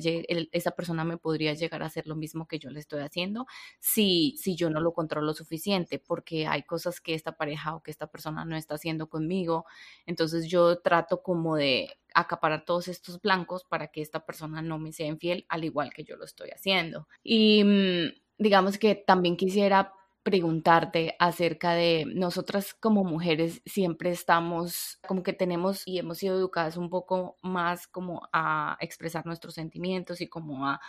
[0.52, 3.46] esa persona me podría llegar a hacer lo mismo que yo le estoy haciendo
[3.78, 7.90] si, si yo no lo controlo suficiente, porque hay cosas que esta pareja o que
[7.90, 9.66] esta persona no está haciendo conmigo,
[10.06, 14.92] entonces yo trato como de acaparar todos estos blancos para que esta persona no me
[14.92, 17.08] sea infiel al igual que yo lo estoy haciendo.
[17.22, 19.92] Y mm, digamos que también quisiera
[20.28, 26.76] preguntarte acerca de nosotras como mujeres siempre estamos como que tenemos y hemos sido educadas
[26.76, 30.80] un poco más como a expresar nuestros sentimientos y como a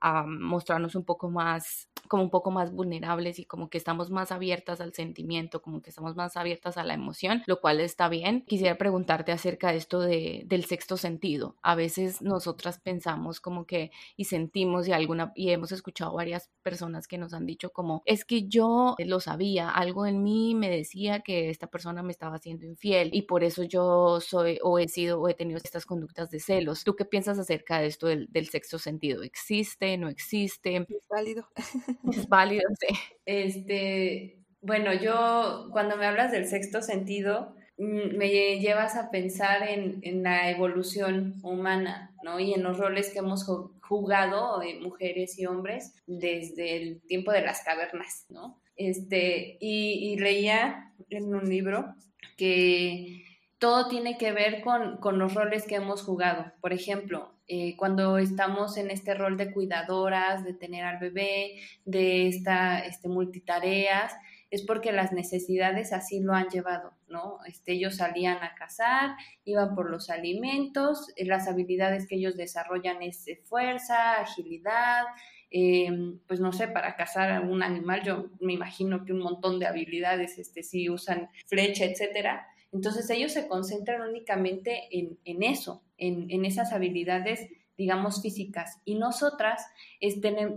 [0.00, 4.32] a mostrarnos un poco más, como un poco más vulnerables y como que estamos más
[4.32, 8.44] abiertas al sentimiento, como que estamos más abiertas a la emoción, lo cual está bien.
[8.46, 11.56] Quisiera preguntarte acerca de esto de, del sexto sentido.
[11.62, 17.06] A veces nosotras pensamos como que y sentimos y alguna y hemos escuchado varias personas
[17.06, 21.20] que nos han dicho como es que yo lo sabía, algo en mí me decía
[21.20, 25.20] que esta persona me estaba haciendo infiel y por eso yo soy o he sido
[25.20, 26.84] o he tenido estas conductas de celos.
[26.84, 29.22] ¿Tú qué piensas acerca de esto del, del sexto sentido?
[29.22, 29.90] ¿Existe?
[29.96, 30.76] no existe.
[30.76, 31.48] Es válido.
[32.10, 32.94] Es válido, sí.
[33.26, 40.22] Este, bueno, yo cuando me hablas del sexto sentido, mm, me llevas a pensar en,
[40.22, 42.38] la evolución humana, ¿no?
[42.40, 43.46] Y en los roles que hemos
[43.80, 48.60] jugado, mujeres y hombres, desde el tiempo de las cavernas, ¿no?
[48.76, 51.94] Este, y, leía en un libro
[52.36, 53.24] que
[53.58, 56.52] todo tiene que ver con, con los roles que hemos jugado.
[56.60, 62.28] Por ejemplo, eh, cuando estamos en este rol de cuidadoras, de tener al bebé, de
[62.28, 64.14] esta este, multitareas,
[64.52, 67.38] es porque las necesidades así lo han llevado, ¿no?
[67.48, 73.02] Este, ellos salían a cazar, iban por los alimentos, eh, las habilidades que ellos desarrollan
[73.02, 75.06] es fuerza, agilidad,
[75.50, 79.58] em, pues no sé, para cazar a un animal, yo me imagino que un montón
[79.58, 82.46] de habilidades, este, si usan flecha, etcétera.
[82.72, 88.78] Entonces ellos se concentran únicamente en, en eso, en, esas habilidades digamos, físicas.
[88.84, 89.64] Y nosotras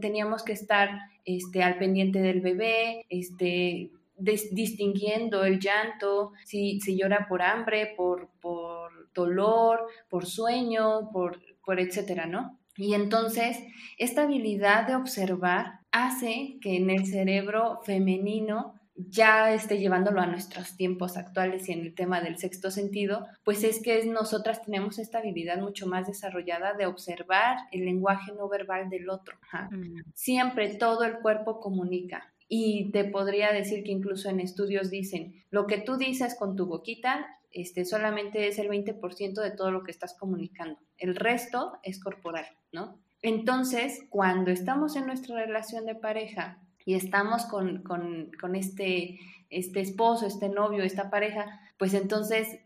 [0.01, 0.89] teníamos que estar
[1.23, 8.29] este, al pendiente del bebé, este, distinguiendo el llanto, si, si llora por hambre, por,
[8.41, 12.59] por dolor, por sueño, por, por etcétera, ¿no?
[12.75, 13.57] Y entonces,
[13.97, 20.77] esta habilidad de observar hace que en el cerebro femenino ya esté llevándolo a nuestros
[20.77, 25.19] tiempos actuales y en el tema del sexto sentido, pues es que nosotras tenemos esta
[25.19, 29.37] habilidad mucho más desarrollada de observar el lenguaje no verbal del otro.
[29.71, 30.01] Mm.
[30.13, 32.33] Siempre todo el cuerpo comunica.
[32.47, 36.67] Y te podría decir que incluso en estudios dicen, lo que tú dices con tu
[36.67, 40.79] boquita este, solamente es el 20% de todo lo que estás comunicando.
[40.97, 42.99] El resto es corporal, ¿no?
[43.21, 49.19] Entonces, cuando estamos en nuestra relación de pareja y estamos con, con, con este,
[49.49, 52.59] este esposo, este novio, esta pareja, pues entonces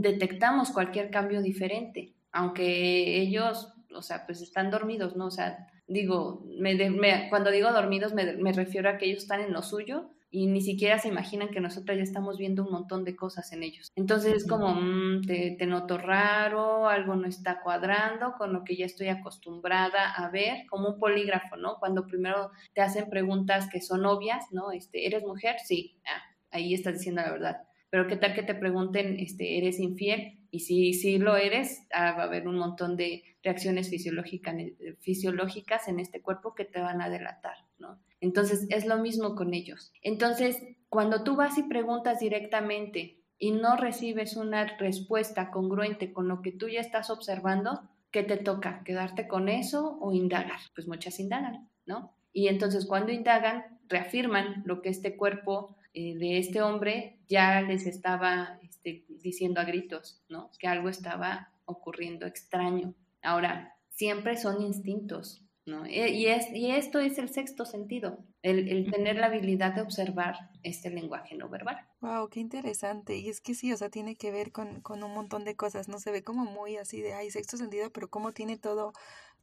[0.00, 5.26] detectamos cualquier cambio diferente, aunque ellos, o sea, pues están dormidos, ¿no?
[5.26, 9.52] O sea, digo, me, cuando digo dormidos me, me, refiero a que ellos están en
[9.52, 13.14] lo suyo y ni siquiera se imaginan que nosotros ya estamos viendo un montón de
[13.14, 13.92] cosas en ellos.
[13.94, 18.74] Entonces es como, mm, te, te, noto raro, algo no está cuadrando con lo que
[18.74, 21.76] ya estoy acostumbrada a ver, como un polígrafo, ¿no?
[21.78, 24.72] Cuando primero te hacen preguntas que son obvias, ¿no?
[24.72, 25.54] Este, ¿Eres mujer?
[25.64, 26.20] Sí, ah,
[26.50, 27.56] ahí estás diciendo la verdad.
[27.90, 30.40] Pero qué tal que te pregunten, este, ¿eres infiel?
[30.54, 34.54] Y si, si lo eres, ah, va a haber un montón de reacciones fisiológicas,
[35.00, 37.98] fisiológicas en este cuerpo que te van a delatar, ¿no?
[38.20, 39.92] Entonces es lo mismo con ellos.
[40.00, 46.40] Entonces, cuando tú vas y preguntas directamente y no recibes una respuesta congruente con lo
[46.40, 48.84] que tú ya estás observando, ¿qué te toca?
[48.84, 50.60] ¿Quedarte con eso o indagar?
[50.76, 52.14] Pues muchas indagan, ¿no?
[52.32, 57.86] Y entonces cuando indagan, reafirman lo que este cuerpo eh, de este hombre ya les
[57.86, 60.50] estaba este, diciendo a gritos, ¿no?
[60.58, 62.94] Que algo estaba ocurriendo extraño.
[63.22, 65.86] Ahora, siempre son instintos, ¿no?
[65.86, 70.90] Y, es, y esto es el sexto sentido, el, tener la habilidad de observar este
[70.90, 71.78] lenguaje no verbal.
[72.00, 73.16] Wow, qué interesante.
[73.16, 75.88] Y es que sí, o sea, tiene que ver con, con un montón de cosas,
[75.88, 75.98] ¿no?
[75.98, 78.92] Se ve como muy así de, ay, sexto sentido, pero cómo tiene todo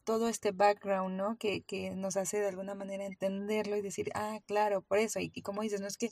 [0.03, 1.37] todo este background, ¿no?
[1.37, 5.19] Que, que nos hace de alguna manera entenderlo y decir, ah, claro, por eso.
[5.19, 6.09] Y, y como dices, no es que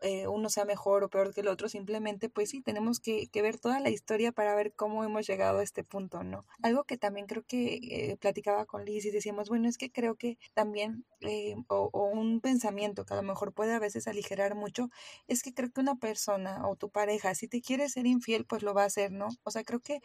[0.00, 3.58] eh, uno sea mejor o peor que el otro, simplemente pues sí, tenemos que, ver
[3.58, 6.44] toda la historia para ver cómo hemos llegado a este punto, ¿no?
[6.62, 10.16] Algo que también creo que eh, platicaba con Liz y decíamos, bueno, es que creo
[10.16, 14.90] que también, eh, o, un pensamiento que a lo mejor puede a veces aligerar mucho,
[15.28, 18.62] es que creo que una persona o tu pareja, si te quiere ser infiel, pues
[18.62, 19.28] lo va a hacer, ¿no?
[19.44, 20.00] O sea, creo que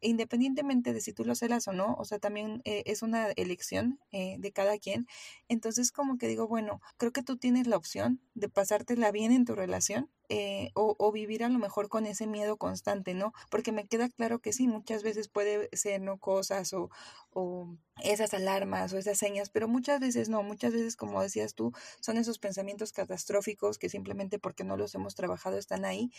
[0.00, 4.52] independientemente de si tú lo celas o no, o sea, también es una elección de
[4.52, 5.06] cada quien.
[5.48, 9.44] Entonces, como que digo, bueno, creo que tú tienes la opción de pasártela bien en
[9.44, 13.32] tu relación eh, o, vivir a lo mejor con ese miedo constante, ¿no?
[13.50, 16.18] Porque me queda claro que sí, muchas veces puede ser, ¿no?
[16.18, 16.88] Cosas o,
[17.32, 21.72] o esas alarmas o esas señas, pero muchas veces no, muchas veces, como decías tú,
[22.00, 26.12] son esos pensamientos catastróficos que simplemente porque no los hemos trabajado están ahí,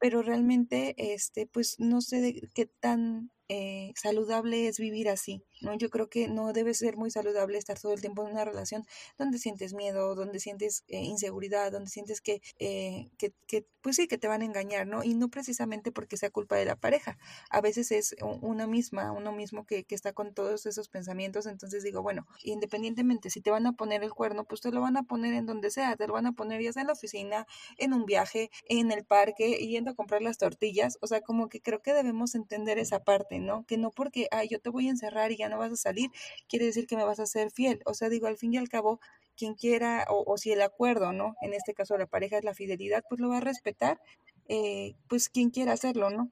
[0.00, 5.74] pero realmente, este, pues no sé de qué tan eh, saludable es vivir así, ¿no?
[5.74, 8.86] Yo creo que no debe ser muy saludable estar todo el tiempo en una relación
[9.18, 14.08] donde sientes miedo, donde sientes eh, inseguridad, donde sientes que, eh, que, que, pues sí,
[14.08, 15.04] que te van a engañar, ¿no?
[15.04, 17.18] Y no precisamente porque sea culpa de la pareja,
[17.50, 21.82] a veces es una misma, uno mismo que, que está con todos esos pensamientos, entonces
[21.82, 25.02] digo, bueno, independientemente si te van a poner el cuerno, pues te lo van a
[25.02, 27.46] poner en donde sea, te lo van a poner ya sea en la oficina,
[27.76, 31.60] en un viaje, en el parque, yendo a comprar las tortillas, o sea, como que
[31.60, 33.64] creo que debemos entender esa parte, ¿no?
[33.66, 36.10] Que no porque, ay, yo te voy a encerrar y ya no vas a salir,
[36.48, 37.80] quiere decir que me vas a ser fiel.
[37.84, 39.00] O sea, digo, al fin y al cabo,
[39.36, 41.34] quien quiera, o, si el acuerdo, ¿no?
[41.40, 43.98] En este caso la pareja es la fidelidad, pues lo va a respetar,
[44.48, 46.30] eh, pues quien quiera hacerlo, ¿no?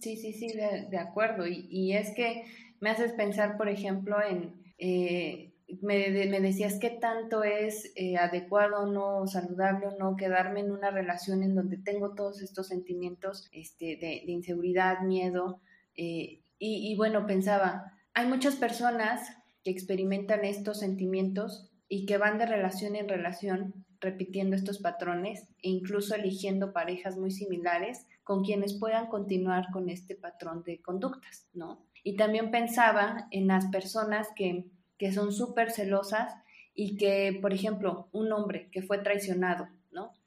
[0.00, 1.46] Sí, sí, sí, de, acuerdo.
[1.46, 2.44] Y, y, es que
[2.80, 4.54] me haces pensar, por ejemplo, en...
[4.78, 5.52] Eh,
[5.82, 10.90] me, me, decías qué tanto es eh, adecuado, no saludable o no quedarme en una
[10.90, 15.60] relación en donde tengo todos estos sentimientos este, de inseguridad, miedo,
[15.98, 22.46] eh, y, bueno, pensaba, hay muchas personas que experimentan estos sentimientos y que van de
[22.46, 29.08] relación en relación repitiendo estos patrones e incluso eligiendo parejas muy similares con quienes puedan
[29.08, 31.84] continuar con este patrón de conductas, ¿no?
[32.04, 34.66] Y también pensaba en las personas que,
[34.98, 36.32] que son súper celosas
[36.74, 39.68] y que, por ejemplo, un hombre que fue traicionado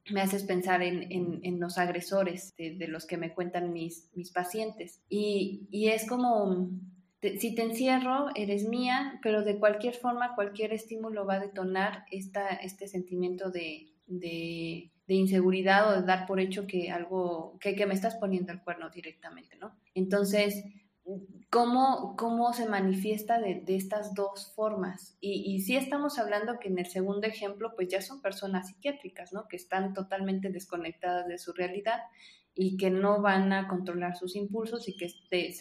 [0.09, 5.01] me haces pensar en, los agresores de, los que me cuentan mis, mis pacientes.
[5.09, 6.69] Y, es como,
[7.21, 12.49] si te encierro, eres mía, pero de cualquier forma, cualquier estímulo va a detonar esta,
[12.49, 13.87] este sentimiento de,
[15.07, 18.89] inseguridad o de dar por hecho que algo, que, que me estás poniendo el cuerno
[18.89, 19.75] directamente, ¿no?
[19.93, 20.63] Entonces,
[21.51, 25.17] cómo, cómo se manifiesta de, estas dos formas.
[25.19, 29.33] Y, y sí estamos hablando que en el segundo ejemplo, pues ya son personas psiquiátricas,
[29.33, 29.47] ¿no?
[29.47, 31.99] Que están totalmente desconectadas de su realidad
[32.55, 35.13] y que no van a controlar sus impulsos y que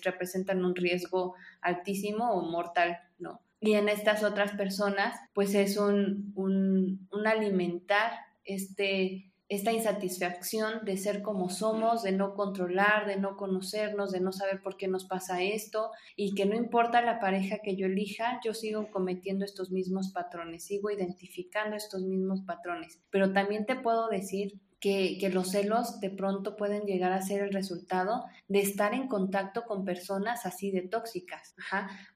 [0.05, 3.43] representan un riesgo altísimo o mortal, ¿no?
[3.61, 8.13] Y en estas otras personas, pues es un, un, un alimentar
[8.45, 14.31] este esta insatisfacción de ser como somos, de no controlar, de no conocernos, de no
[14.31, 18.39] saber por qué nos pasa esto y que no importa la pareja que yo elija,
[18.45, 23.01] yo sigo cometiendo estos mismos patrones, sigo identificando estos mismos patrones.
[23.11, 27.53] Pero también te puedo decir que, los celos de pronto pueden llegar a ser el
[27.53, 31.55] resultado de estar en contacto con personas así de tóxicas.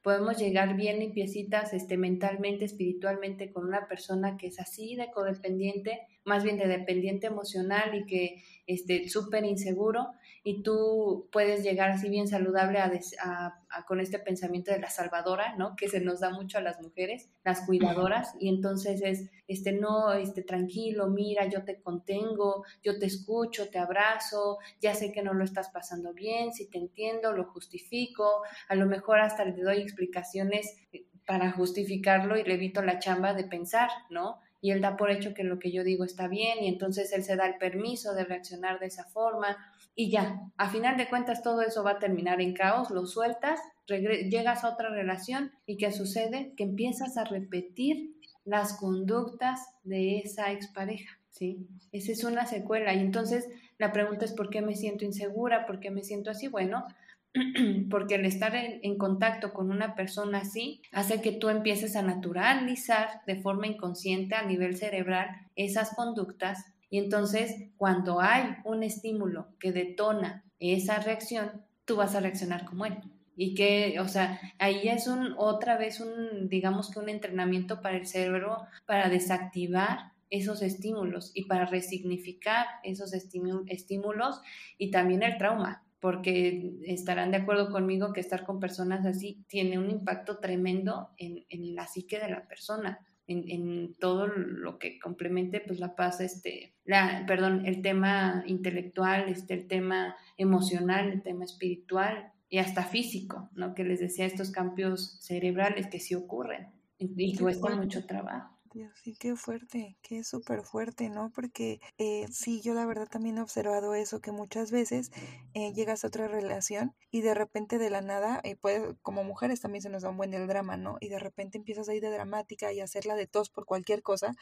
[0.02, 6.00] Podemos llegar bien limpiecitas este, mentalmente, espiritualmente con una persona que es así de codependiente,
[6.24, 10.14] más bien de dependiente emocional y que este súper inseguro
[10.46, 15.74] y tú puedes llegar así bien saludable a, con este pensamiento de la salvadora, ¿no?
[15.74, 20.12] Que se nos da mucho a las mujeres, las cuidadoras, y entonces es, este, no,
[20.12, 25.32] este, tranquilo, mira, yo te contengo, yo te escucho, te abrazo, ya sé que no
[25.32, 29.80] lo estás pasando bien, si te entiendo, lo justifico, a lo mejor hasta le doy
[29.80, 34.40] explicaciones eh, para justificarlo y le evito la chamba de pensar, ¿no?
[34.64, 37.22] y él da por hecho que lo que yo digo está bien y entonces él
[37.22, 39.58] se da el permiso de reaccionar de esa forma
[39.96, 43.60] y ya, a final de cuentas todo eso va a terminar en caos, lo sueltas,
[43.86, 46.52] llegas a otra relación y ¿qué sucede?
[46.56, 48.14] Que empiezas a repetir
[48.44, 51.68] las conductas de esa expareja, ¿sí?
[51.92, 55.66] Esa es una secuela y entonces la pregunta es ¿por qué me siento insegura?
[55.66, 56.48] ¿Por qué me siento así?
[56.48, 56.86] Bueno,
[57.90, 63.22] porque el estar en, contacto con una persona así hace que tú empieces a naturalizar
[63.26, 69.72] de forma inconsciente a nivel cerebral esas conductas y entonces cuando hay un estímulo que
[69.72, 72.98] detona esa reacción, tú vas a reaccionar como él.
[73.36, 77.96] Y que, o sea, ahí es un, otra vez un, digamos que un entrenamiento para
[77.96, 84.40] el cerebro para desactivar esos estímulos y para resignificar esos estímulos
[84.78, 89.80] y también el trauma porque estarán de acuerdo conmigo que estar con personas así tiene
[89.80, 93.00] un impacto tremendo en, en la psique de la persona.
[93.26, 99.30] En, en, todo lo que complemente pues la paz este la perdón el tema intelectual
[99.30, 104.50] este el tema emocional el tema espiritual y hasta físico no que les decía estos
[104.50, 106.68] cambios cerebrales que sí ocurren
[106.98, 111.30] y cuesta mucho trabajo Dios, sí, qué fuerte, qué súper fuerte, ¿no?
[111.32, 115.12] Porque eh, sí, yo la verdad también he observado eso, que muchas veces
[115.54, 119.60] eh, llegas a otra relación y de repente de la nada, eh, puede, como mujeres
[119.60, 120.96] también se nos da un buen drama, ¿no?
[121.00, 124.34] Y de repente empiezas a ir de dramática y hacerla de tos por cualquier cosa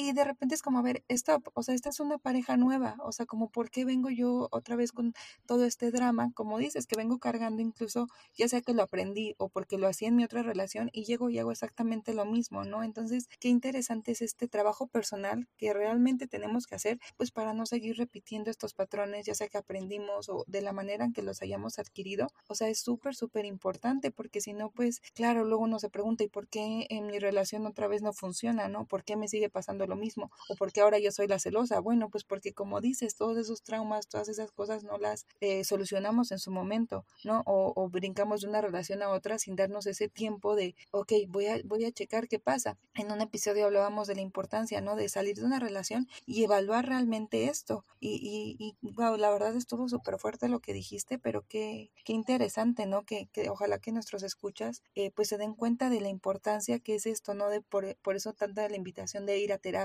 [0.00, 2.94] y de repente es como, a ver, stop, o sea, esta es una pareja nueva,
[3.00, 5.12] o sea, como, ¿por qué vengo yo otra vez con
[5.44, 6.30] todo este drama?
[6.36, 10.06] Como dices, que vengo cargando incluso, ya sea que lo aprendí o porque lo hacía
[10.06, 12.84] en mi otra relación y llego y hago exactamente lo mismo, ¿no?
[12.84, 17.66] Entonces, qué interesante es este trabajo personal que realmente tenemos que hacer, pues para no
[17.66, 21.42] seguir repitiendo estos patrones, ya sea que aprendimos o de la manera en que los
[21.42, 25.80] hayamos adquirido, o sea, es súper, súper importante, porque si no, pues, claro, luego uno
[25.80, 28.86] se pregunta, ¿y por qué en mi relación otra vez no funciona, ¿no?
[28.86, 29.87] ¿Por qué me sigue pasando?
[29.88, 31.80] Lo mismo o porque ahora yo soy la celosa.
[31.80, 36.32] Bueno, pues porque como dices, todos esos traumas, todas esas cosas no las eh, solucionamos
[36.32, 37.42] en su momento, ¿no?
[37.46, 41.60] O, brincamos de una relación a otra sin darnos ese tiempo de, ok, voy a,
[41.64, 42.76] voy a checar qué pasa.
[42.94, 44.96] En un episodio hablábamos de la importancia, ¿no?
[44.96, 47.84] De salir de una relación y evaluar realmente esto.
[48.00, 52.86] Y, y, wow, la verdad estuvo súper fuerte lo que dijiste, pero qué, qué interesante,
[52.86, 53.04] ¿no?
[53.04, 56.94] Que, que ojalá que nuestros escuchas eh, pues se den cuenta de la importancia que
[56.94, 57.48] es esto, ¿no?
[57.48, 59.77] De por, por eso tanta la invitación de ir a terapia,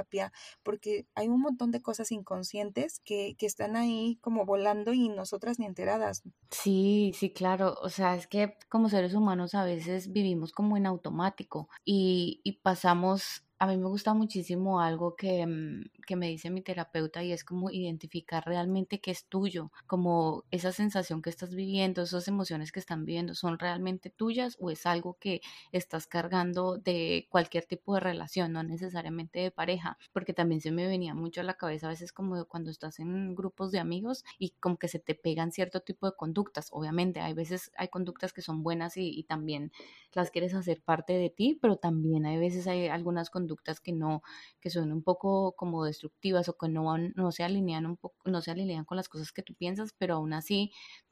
[0.64, 5.60] porque hay un montón de cosas inconscientes que, que están ahí como volando y nosotras
[5.60, 6.24] ni enteradas.
[6.50, 7.76] Sí, sí, claro.
[7.82, 12.54] O sea, es que como seres humanos a veces vivimos como en automático y, y
[12.54, 17.32] pasamos a mí me gusta muchísimo algo que, mm, que, me dice mi terapeuta y
[17.32, 22.74] es como identificar realmente qué es tuyo, como esa sensación que estás viviendo, esas emociones
[22.74, 25.40] que están viviendo, ¿son realmente tuyas o es algo que
[25.72, 29.98] estás cargando de cualquier tipo de relación, no necesariamente de pareja?
[30.12, 33.34] Porque también se me venía mucho a la cabeza a veces como cuando estás en
[33.34, 36.68] grupos de amigos y como que se te pegan cierto tipo de conductas.
[36.72, 39.72] Obviamente hay veces hay conductas que son buenas y, y también
[40.12, 43.53] las quieres hacer parte de ti, pero también hay veces hay algunas conductas
[43.84, 44.22] que no,
[44.60, 48.42] que son un poco como destructivas o que no, no se alinean un poco, no
[48.42, 50.72] se alinean con las cosas que tú piensas, pero aún así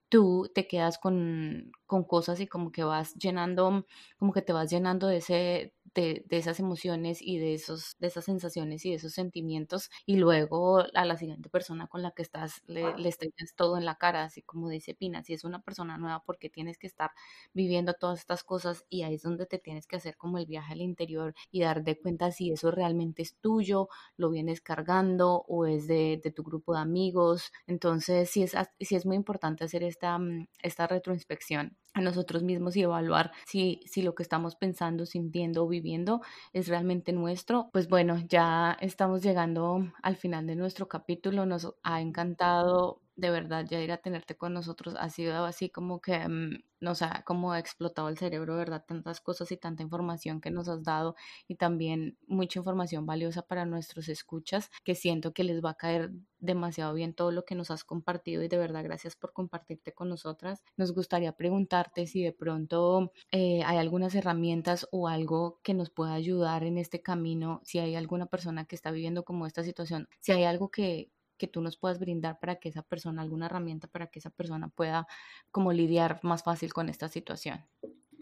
[0.09, 3.85] tú te quedas con, con, cosas y como que vas llenando,
[4.17, 8.07] como que te vas llenando de ese, de, de, esas emociones y de, esos, de
[8.07, 12.21] esas sensaciones y de esos sentimientos y luego a la siguiente persona con la que
[12.21, 15.61] estás le, le estrellas todo en la cara, así como dice Pina, si es una
[15.61, 17.11] persona nueva porque tienes que estar
[17.53, 20.73] viviendo todas estas cosas y ahí es donde te tienes que hacer como el viaje
[20.73, 25.65] al interior y dar de cuenta si eso realmente es tuyo, lo vienes cargando o
[25.65, 29.83] es de, de tu grupo de amigos, entonces sí es, sí es muy importante hacer
[29.83, 35.05] esta, mm, esta retroinspección a nosotros mismos y evaluar si, si lo que estamos pensando,
[35.05, 36.21] sintiendo o viviendo
[36.53, 37.69] es realmente nuestro.
[37.73, 41.45] Pues bueno, ya estamos llegando al final de nuestro capítulo.
[41.45, 44.95] Nos ha encantado de verdad ya ir a tenerte con nosotros.
[44.99, 48.83] Ha sido así como que mm, nos ha como explotado el cerebro, ¿verdad?
[48.87, 51.15] Tantas cosas y tanta información que nos has dado
[51.47, 56.11] y también mucha información valiosa para nuestros escuchas que siento que les va a caer
[56.39, 60.09] demasiado bien todo lo que nos has compartido y de verdad gracias por compartirte con
[60.09, 60.63] nosotras.
[60.75, 66.13] Nos gustaría preguntarte si de pronto eh, hay algunas herramientas o algo que nos pueda
[66.13, 70.31] ayudar en este camino, si hay alguna persona que está viviendo como esta situación, si
[70.31, 74.05] hay algo que, que tú nos puedas brindar para que esa persona, alguna herramienta para
[74.05, 75.07] que esa persona pueda
[75.49, 77.65] como lidiar más fácil con esta situación.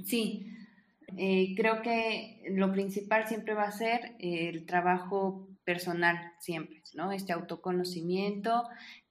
[0.06, 0.54] Sí,
[1.18, 7.12] eh, creo que lo principal siempre va a ser el trabajo personal, siempre, ¿no?
[7.12, 8.64] Este autoconocimiento,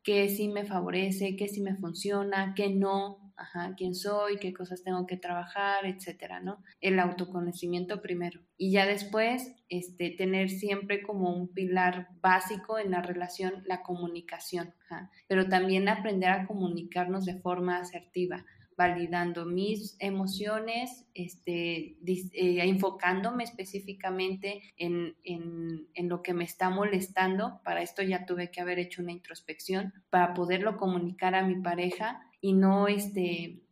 [0.03, 4.83] qué sí me favorece, qué sí me funciona, qué no, ajá, quién soy, qué cosas
[4.83, 6.63] tengo que trabajar, etcétera, ¿no?
[6.81, 8.41] El autoconocimiento primero.
[8.57, 14.75] Y ya después, este, tener siempre como un pilar básico en la relación la comunicación,
[14.85, 15.11] ajá.
[15.29, 18.45] pero también aprender a comunicarnos de forma asertiva
[18.79, 27.61] validando mis emociones, este, eh, enfocándome específicamente en, en, en, lo que me está molestando.
[27.65, 32.28] Para esto ya tuve que haber hecho una introspección para poderlo comunicar a mi pareja
[32.41, 33.63] y no, este,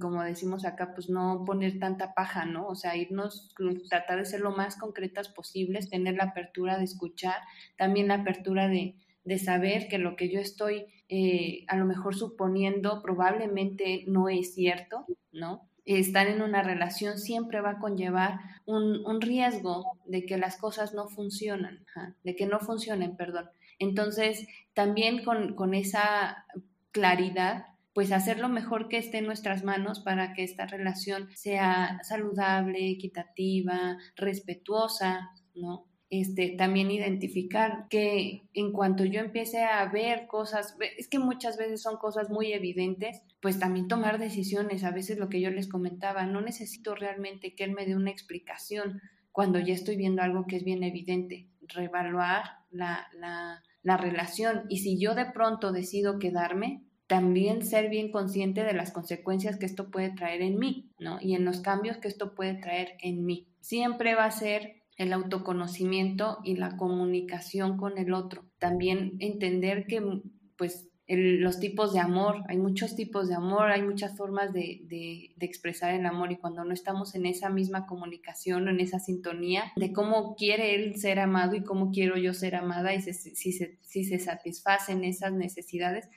[0.00, 2.66] como decimos acá, pues no poner tanta paja, ¿no?
[2.66, 3.54] O sea, irnos,
[3.88, 7.36] tratar de ser lo más concretas posibles, tener la apertura de escuchar,
[7.76, 12.16] también la apertura de, de saber que lo que yo estoy eh, a lo mejor
[12.16, 15.68] suponiendo probablemente no es cierto, ¿no?
[15.84, 20.94] Estar en una relación siempre va a conllevar un, un riesgo de que las cosas
[20.94, 21.84] no funcionan,
[22.24, 23.48] de que no funcionen, perdón.
[23.78, 26.44] Entonces, también con, con esa
[26.90, 27.66] claridad
[27.96, 32.90] pues hacer lo mejor que esté en nuestras manos para que esta relación sea saludable,
[32.90, 35.86] equitativa, respetuosa, ¿no?
[36.10, 41.80] Este, también identificar que en cuanto yo empiece a ver cosas, es que muchas veces
[41.80, 46.26] son cosas muy evidentes, pues también tomar decisiones, a veces lo que yo les comentaba,
[46.26, 49.00] no necesito realmente que él me dé una explicación
[49.32, 54.80] cuando ya estoy viendo algo que es bien evidente, reevaluar la, la, la relación y
[54.80, 59.90] si yo de pronto decido quedarme, también ser bien consciente de las consecuencias que esto
[59.90, 61.18] puede traer en mí, ¿no?
[61.20, 63.48] Y en los cambios que esto puede traer en mí.
[63.60, 68.46] Siempre va a ser el autoconocimiento y la comunicación con el otro.
[68.58, 70.02] También entender que,
[70.56, 75.34] pues, los tipos de amor, hay muchos tipos de amor, hay muchas formas de, de,
[75.38, 79.72] expresar el amor y cuando no estamos en esa misma comunicación o en esa sintonía
[79.76, 83.12] de cómo quiere él ser amado y cómo quiero yo ser amada y si,
[83.52, 86.08] se, si se satisfacen esas necesidades,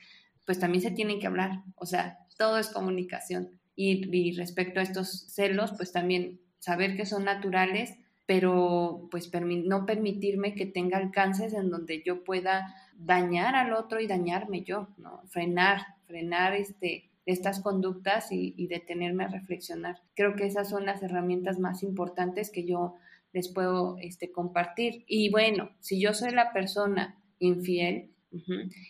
[0.46, 3.60] pues también se tienen que hablar, o sea, todo es comunicación.
[3.76, 7.94] Y, respecto a estos celos, pues también saber que son naturales,
[8.26, 14.06] pero pues no permitirme que tenga alcances en donde yo pueda dañar al otro y
[14.06, 15.22] dañarme yo, ¿no?
[15.28, 20.02] Frenar, frenar este, estas conductas y, y, detenerme a reflexionar.
[20.14, 22.96] Creo que esas son las herramientas más importantes que yo
[23.32, 25.04] les puedo este, compartir.
[25.06, 28.10] Y bueno, si yo soy la persona infiel,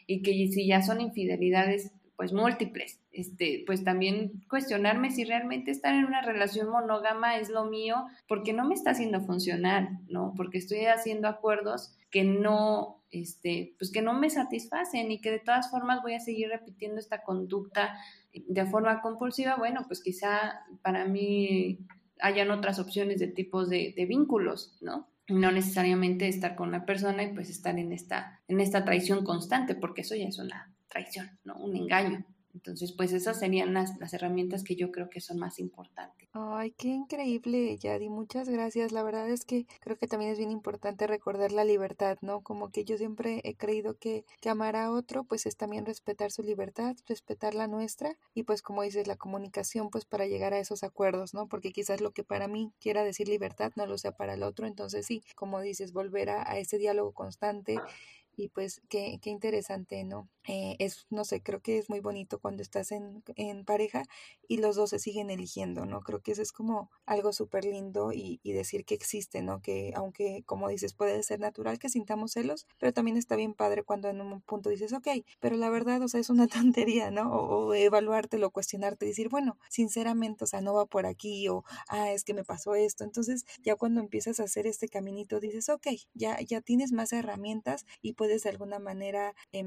[0.07, 5.95] y que si ya son infidelidades pues múltiples, este, pues también cuestionarme si realmente estar
[5.95, 10.35] en una relación monógama es lo mío, porque no me está haciendo funcionar, ¿no?
[10.37, 15.39] Porque estoy haciendo acuerdos que no, este, pues que no me satisfacen y que de
[15.39, 17.97] todas formas voy a seguir repitiendo esta conducta
[18.33, 21.79] de forma compulsiva, bueno, pues quizá para mí
[22.21, 25.09] hayan otras opciones de tipos de, vínculos, ¿no?
[25.31, 29.75] No necesariamente estar con la persona y pues estar en esta, en esta traición constante,
[29.75, 31.57] porque eso ya es una traición, ¿no?
[31.57, 32.25] Un engaño.
[32.55, 36.29] Entonces, pues esas serían las, las, herramientas que yo creo que son más importantes.
[36.33, 38.09] Ay, qué increíble, Yadi.
[38.09, 38.93] Muchas gracias.
[38.93, 42.43] La verdad es que creo que también es bien importante recordar la libertad, ¿no?
[42.43, 46.43] Como que yo siempre he creído que, amar a otro, pues es también respetar su
[46.43, 50.83] libertad, respetar la nuestra y pues como dices, la comunicación, pues para llegar a esos
[50.83, 51.47] acuerdos, ¿no?
[51.47, 54.67] Porque quizás lo que para mí quiera decir libertad no lo sea para el otro.
[54.67, 57.79] Entonces sí, como dices, volver a ese diálogo constante
[58.41, 60.29] y pues qué, qué interesante, ¿no?
[60.49, 64.05] Eh, es, no sé, creo que es muy bonito cuando estás en, en, pareja
[64.49, 66.01] y los dos se siguen eligiendo, ¿no?
[66.01, 69.61] Creo que eso es como algo súper lindo y, y, decir que existe, ¿no?
[69.61, 73.83] Que aunque, como dices, puede ser natural que sintamos celos, pero también está bien padre
[73.85, 75.09] cuando en un punto dices, ok,
[75.41, 77.31] pero la verdad, o sea, es una tontería, ¿no?
[77.31, 82.11] O, o evaluártelo, cuestionarte, decir, bueno, sinceramente, o sea, no va por aquí o, ah,
[82.11, 83.05] es que me pasó esto.
[83.05, 87.85] Entonces, ya cuando empiezas a hacer este caminito, dices, ok, ya, ya tienes más herramientas
[88.01, 89.35] y puedes de alguna manera...
[89.53, 89.65] Eh,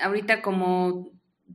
[0.00, 1.12] Ahorita como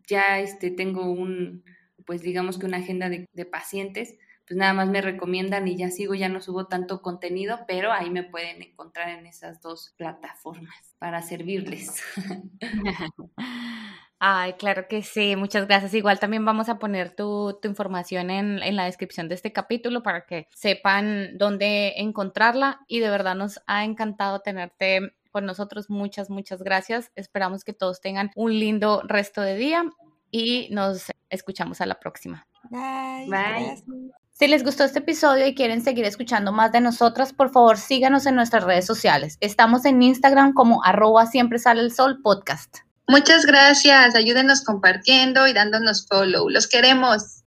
[0.08, 1.64] ya este, tengo un,
[2.06, 4.16] pues digamos que una agenda de, de pacientes,
[4.48, 8.12] pues nada más me recomiendan y ya sigo, ya no subo tanto contenido, pero ahí
[8.12, 12.02] me pueden encontrar en esas dos plataformas para servirles.
[14.20, 15.94] Ay, claro que sí, muchas gracias.
[15.94, 20.04] Igual también vamos a poner tu, tu información en, en, la descripción de este capítulo
[20.04, 25.90] para que sepan dónde encontrarla y de verdad nos ha encantado tenerte con nosotros.
[25.90, 27.12] Muchas, muchas gracias.
[27.16, 29.84] Esperamos que todos tengan un lindo resto de día
[30.32, 32.48] y nos escuchamos a la próxima.
[32.70, 33.28] Bye.
[33.28, 34.14] Bye.
[34.32, 38.26] Si les gustó este episodio y quieren seguir escuchando más de nosotras, por favor síganos
[38.26, 39.38] en nuestras redes sociales.
[39.40, 42.85] Estamos en Instagram como arroba siempre sale el sol podcast.
[43.08, 44.16] Muchas gracias.
[44.16, 46.50] Ayúdenos compartiendo y dándonos follow.
[46.50, 47.44] Los queremos.